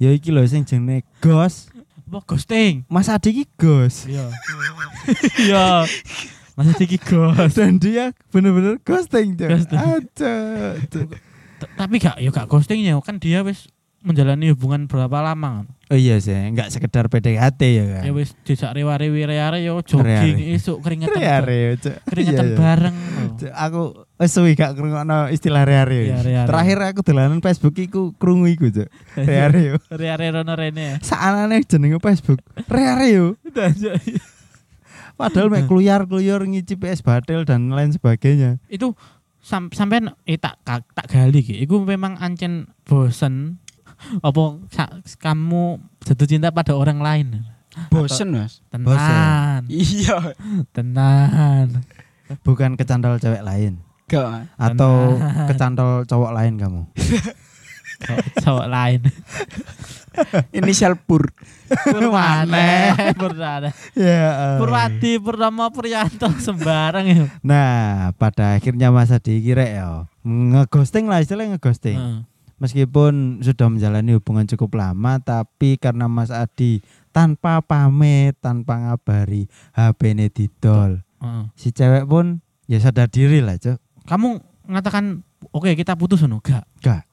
Ya 0.03 0.11
iki 0.11 0.35
lho 0.35 0.43
sing 0.51 0.67
jenenge 0.67 1.07
ghost. 1.23 1.71
apa 2.09 2.25
ghosting? 2.25 2.89
Mas 2.89 3.13
Adi 3.13 3.31
iki 3.37 3.45
ghost. 3.61 4.09
Iya. 4.09 4.33
Iya. 5.37 5.85
Masih 6.57 6.75
tinggi 6.75 6.99
ghost. 6.99 7.55
Dan 7.55 7.77
dia 7.79 8.11
bener-bener 8.33 8.81
ghosting, 8.83 9.37
Cuk. 9.39 9.47
Ghosting. 9.55 11.09
Tapi 11.59 11.95
gak 11.99 12.17
ya 12.19 12.31
gak 12.31 12.47
ghostingnya 12.47 12.95
kan 13.03 13.19
dia 13.19 13.43
wis 13.43 13.67
menjalani 13.99 14.55
hubungan 14.55 14.87
berapa 14.87 15.19
lama 15.21 15.63
kan. 15.63 15.67
Oh 15.91 15.99
iya 15.99 16.23
sih, 16.23 16.31
enggak 16.31 16.71
sekedar 16.71 17.11
PDKT 17.11 17.61
ya 17.67 17.85
kan. 17.99 18.03
Ya 18.07 18.13
wis 18.15 18.31
dijak 18.47 18.71
rewa-rewi 18.71 19.27
reare 19.27 19.59
yo 19.59 19.83
jogging 19.83 20.39
Reare. 20.39 20.55
esuk 20.55 20.79
keringetan. 20.87 21.19
Reare, 21.19 21.75
Cuk. 21.83 21.97
Keringetan 22.15 22.47
Iya, 22.47 22.55
iya. 22.55 22.61
bareng. 22.63 22.97
Aku 23.67 23.83
wis 24.23 24.31
suwi 24.31 24.55
gak 24.55 24.79
ngrungokno 24.79 25.35
istilah 25.35 25.67
reare. 25.67 26.15
Iya. 26.15 26.47
Terakhir 26.47 26.79
aku 26.79 27.01
dolanan 27.03 27.43
Facebook 27.43 27.75
iku 27.75 28.15
krungu 28.15 28.47
iku, 28.47 28.71
Cuk. 28.71 28.87
Reare 29.19 29.61
yo. 29.67 29.75
Reare 30.01 30.31
rono 30.31 30.55
rene. 30.55 31.03
Saanane 31.03 31.67
jenenge 31.67 31.99
Facebook. 31.99 32.39
Reare 32.71 33.07
yo. 33.11 33.35
Padahal 35.19 35.51
mek 35.51 35.67
kluyar-kluyur 35.67 36.47
ngici 36.47 36.79
PS 36.79 37.03
Batel 37.03 37.43
dan 37.43 37.75
lain 37.75 37.91
sebagainya. 37.91 38.63
Itu 38.71 38.95
sam 39.49 39.73
sampean 39.73 40.13
eh 40.23 40.37
tak 40.37 40.61
tak, 40.61 40.85
tak 40.93 41.09
gali 41.09 41.41
ki. 41.41 41.57
Iku 41.59 41.81
memang 41.81 42.21
ancen 42.21 42.69
bosen 42.85 43.57
apa 44.29 44.43
sa- 44.69 45.01
kamu 45.17 45.81
jatuh 46.05 46.29
cinta 46.29 46.53
pada 46.53 46.77
orang 46.77 47.01
lain. 47.01 47.29
Bosen, 47.89 48.35
Mas. 48.35 48.59
Tenan. 48.69 49.63
Iya. 49.71 50.35
Tenan. 50.75 51.87
Bukan 52.43 52.75
kecantol 52.75 53.17
cewek 53.17 53.41
lain 53.41 53.79
Gak. 54.05 54.51
Atau 54.57 55.15
Tenan. 55.15 55.47
kecantol 55.47 55.93
cowok 56.05 56.33
lain 56.35 56.55
kamu. 56.59 56.83
Cowok, 57.99 58.25
cowok 58.45 58.67
lain. 58.69 59.01
Inisial 60.59 60.97
Pur. 60.99 61.31
Purwane, 61.69 62.95
Purwane. 63.15 63.71
Ya. 63.93 64.57
Purwadi 64.57 65.21
Purnama 65.21 65.69
Priyanto 65.69 66.29
sembarang 66.41 67.07
ya. 67.07 67.25
Nah, 67.45 68.13
pada 68.17 68.57
akhirnya 68.57 68.89
Mas 68.89 69.13
Adi 69.13 69.41
kira 69.45 69.65
ya 69.69 69.87
ngeghosting 70.25 71.07
lah 71.07 71.21
istilahnya 71.21 71.57
ngeghosting. 71.57 71.99
Heeh. 71.99 72.21
Meskipun 72.59 73.39
sudah 73.47 73.71
menjalani 73.71 74.19
hubungan 74.19 74.43
cukup 74.51 74.83
lama, 74.83 75.23
tapi 75.23 75.79
karena 75.79 76.11
Mas 76.11 76.35
Adi 76.35 76.83
tanpa 77.15 77.63
pamit, 77.63 78.35
tanpa 78.43 78.83
ngabari, 78.83 79.47
HP 79.79 80.01
ini 80.17 80.27
didol. 80.27 81.07
Heeh. 81.23 81.45
Si 81.55 81.71
cewek 81.71 82.09
pun 82.11 82.43
ya 82.67 82.83
sadar 82.83 83.07
diri 83.07 83.39
lah, 83.39 83.57
Cok. 83.61 83.79
Kamu 84.11 84.29
mengatakan 84.67 85.23
oke 85.55 85.73
kita 85.79 85.95
putus 85.95 86.27
no? 86.27 86.43
Gak. 86.43 86.67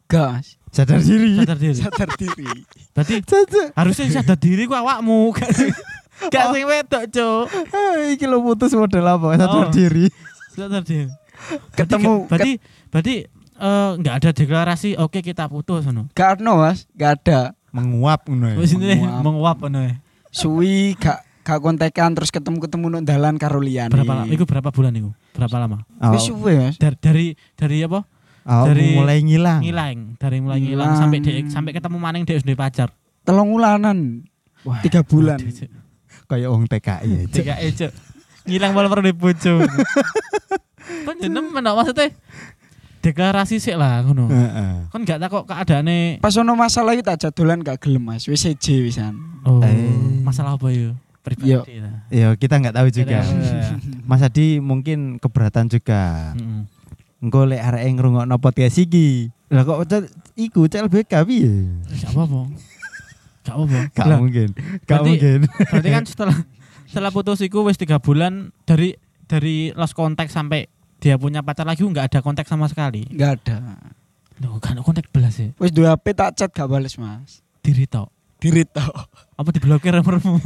Gak, 0.05 0.45
sadar 0.69 1.01
diri. 1.01 1.33
Sadar 1.33 1.57
diri. 1.57 1.81
Sadar 1.81 2.09
diri. 2.13 2.45
Berarti 2.95 3.19
Sadar. 3.21 3.75
harusnya 3.75 4.07
sadar 4.09 4.37
diri 4.37 4.63
ku 4.63 4.73
awakmu. 4.73 5.35
Gak 6.31 6.45
sing 6.49 6.63
wedok, 6.63 7.03
Cuk. 7.11 7.45
Ah, 7.69 8.07
Iki 8.07 8.23
lo 8.23 8.39
putus 8.41 8.71
model 8.71 9.03
apa? 9.03 9.35
Sadar 9.35 9.67
Oh. 9.67 9.69
diri. 9.69 10.07
Sadar 10.49 10.79
diri. 10.81 11.11
Ketemu 11.77 12.25
Berarti 12.25 12.51
berarti 12.87 13.15
eh, 13.53 13.91
nggak 13.93 14.15
ada 14.15 14.29
deklarasi 14.31 14.95
oke 14.95 15.19
kita 15.19 15.45
putus 15.45 15.83
no. 15.85 16.07
Gak 16.11 16.39
ono, 16.39 16.63
Mas. 16.63 16.87
Gak 16.93 17.19
ada. 17.21 17.51
Menguap 17.69 18.23
ngono 18.25 18.47
ya. 18.47 18.55
Wis 18.55 18.71
ini 18.71 18.95
Menguap. 18.95 19.19
menguap 19.21 19.57
ngono 19.59 19.79
ya. 19.83 19.95
Suwi 20.31 20.95
gak 20.95 21.19
gak 21.43 21.59
kontekan 21.59 22.15
terus 22.15 22.31
ketemu-ketemu 22.31 22.85
nang 22.89 23.03
dalan 23.03 23.35
karo 23.35 23.59
liyane. 23.59 23.91
Berapa 23.91 24.23
lama? 24.23 24.31
Iku 24.31 24.47
berapa 24.47 24.71
bulan 24.71 24.95
iku? 24.95 25.11
Berapa 25.31 25.55
lama? 25.59 25.83
Wis 26.09 26.23
Awak- 26.23 26.25
suwe, 26.25 26.53
Mas. 26.57 26.75
Dari 26.79 26.95
dari 26.97 27.25
dari 27.53 27.77
apa? 27.83 28.07
Awakmu 28.45 28.69
dari 28.69 28.85
mulai 28.93 29.17
ngilang. 29.19 29.59
Ngilang, 29.59 29.97
dari 30.15 30.37
mulai 30.39 30.59
ngilang 30.59 30.77
Ngilang. 30.87 31.01
sampai 31.01 31.17
dek 31.19 31.49
sampai 31.49 31.71
ketemu 31.73 31.97
maning 31.97 32.23
dek 32.23 32.37
sudah 32.39 32.55
pacar. 32.55 32.89
Telung 33.21 33.49
wulanan. 33.49 34.21
Wah, 34.61 34.79
Tiga 34.79 35.01
bulan. 35.01 35.37
Cuk. 35.37 35.69
kayak 36.25 36.47
wong 36.47 36.65
TKI 36.65 37.05
ya. 37.05 37.21
Cuk. 37.23 37.33
Tiga 37.35 37.53
ejo. 37.59 37.87
Ngilang 38.45 38.71
malah 38.71 38.87
pernah 38.87 39.09
dibojo. 39.09 39.53
Kan 41.05 41.15
jeneng 41.17 41.49
mana 41.49 41.73
maksudnya? 41.73 42.13
Deklarasi 43.01 43.57
sih 43.57 43.73
lah 43.73 44.01
ngono. 44.01 44.25
Heeh. 44.25 44.89
Kan 44.89 45.01
gak 45.01 45.17
takut 45.19 45.45
keadaannya 45.45 46.17
Pas 46.17 46.33
ono 46.33 46.53
masalah 46.53 46.93
itu 46.93 47.01
tak 47.01 47.17
jadolan 47.19 47.61
gak 47.61 47.77
gelem, 47.79 48.01
Mas. 48.01 48.25
Wis 48.25 48.41
seje 48.41 48.81
wisan. 48.81 49.13
oh, 49.43 49.61
Eh. 49.61 50.21
masalah 50.21 50.57
apa 50.57 50.69
ya? 50.69 50.93
Pribadi 51.21 51.53
Yo. 51.53 51.61
Ya 52.09 52.29
kita 52.33 52.57
nggak 52.57 52.75
tahu 52.75 52.87
juga. 52.91 53.25
Mas 54.05 54.21
Adi 54.21 54.57
mungkin 54.57 55.17
keberatan 55.17 55.65
juga. 55.65 56.33
Mm-mm. 56.33 56.69
Engko 57.25 57.49
lek 57.49 57.57
arek 57.59 57.89
ngrungokno 57.89 58.37
podcast 58.37 58.77
iki. 58.77 59.33
Lah 59.49 59.65
kok 59.65 59.81
cel- 59.89 60.09
iku 60.37 60.69
CLBK 60.69 61.13
piye? 61.25 61.53
Gak 61.97 62.13
apa-apa. 62.13 62.41
Gak 63.41 63.55
apa-apa. 63.57 63.79
Gak 63.91 64.05
Lah, 64.05 64.17
mungkin. 64.21 64.49
Gak 64.53 65.01
berarti- 65.01 65.09
mungkin. 65.09 65.39
Berarti 65.73 65.89
kan 65.89 66.03
setelah 66.05 66.37
setelah 66.85 67.09
putus 67.09 67.41
iku 67.41 67.65
wis 67.65 67.75
tiga 67.75 67.97
bulan 67.97 68.53
dari 68.63 68.93
dari 69.25 69.73
lost 69.73 69.97
contact 69.97 70.29
sampai 70.29 70.69
dia 71.01 71.17
punya 71.17 71.41
pacar 71.41 71.65
lagi 71.65 71.81
nggak 71.81 72.13
ada 72.13 72.19
kontak 72.21 72.45
sama 72.45 72.69
sekali. 72.69 73.09
Gak 73.09 73.41
ada. 73.41 73.77
Loh, 74.37 74.61
gak 74.61 74.77
ada 74.77 74.81
kontak 74.85 75.09
belas 75.09 75.33
ya. 75.35 75.49
Wis 75.57 75.73
dua 75.73 75.97
HP 75.97 76.13
tak 76.13 76.37
chat 76.37 76.49
gak 76.49 76.69
bales, 76.69 76.93
Mas. 76.95 77.41
Diri 77.59 77.89
tok. 77.89 78.13
Diri 78.37 78.69
tok. 78.69 78.93
Apa 79.33 79.49
diblokir 79.49 79.97
nomormu? 79.97 80.37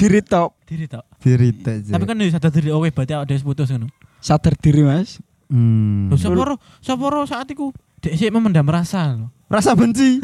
Diri 0.00 0.24
tok. 0.24 0.56
Diri 0.64 0.88
tok. 0.88 1.04
Cerita 1.20 1.70
aja. 1.74 1.92
Tapi 1.92 2.04
kan 2.04 2.16
ya 2.16 2.32
sadar 2.32 2.48
diri 2.48 2.72
oke 2.72 2.88
berarti 2.88 3.12
awak 3.12 3.26
dhewe 3.28 3.44
putus 3.44 3.68
ngono. 3.68 3.92
Sadar 4.18 4.56
diri, 4.56 4.82
Mas. 4.82 5.20
Hmm. 5.52 6.12
Lho 6.12 6.16
sapa 6.16 6.42
ro? 6.44 6.56
Sapa 6.80 7.04
ro 7.08 7.24
saat 7.28 7.48
iku 7.52 7.72
dek 8.00 8.14
sik 8.14 8.32
memendam 8.32 8.68
rasa 8.68 9.16
rasa 9.48 9.74
benci. 9.74 10.20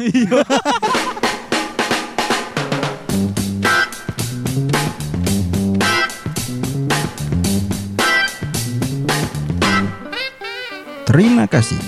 Terima 11.05 11.47
kasih 11.47 11.79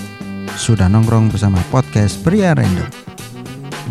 sudah 0.56 0.88
nongkrong 0.88 1.28
bersama 1.28 1.60
podcast 1.68 2.16
Pria 2.24 2.56
Random. 2.56 2.88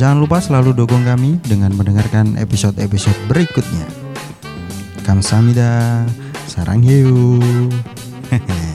Jangan 0.02 0.18
lupa 0.18 0.42
selalu 0.42 0.74
dukung 0.74 1.06
kami 1.06 1.38
dengan 1.46 1.78
mendengarkan 1.78 2.34
episode-episode 2.42 3.18
berikutnya. 3.30 3.86
Kamsahamnida, 5.06 6.06
sarang 6.50 6.82
hiu. 6.82 7.38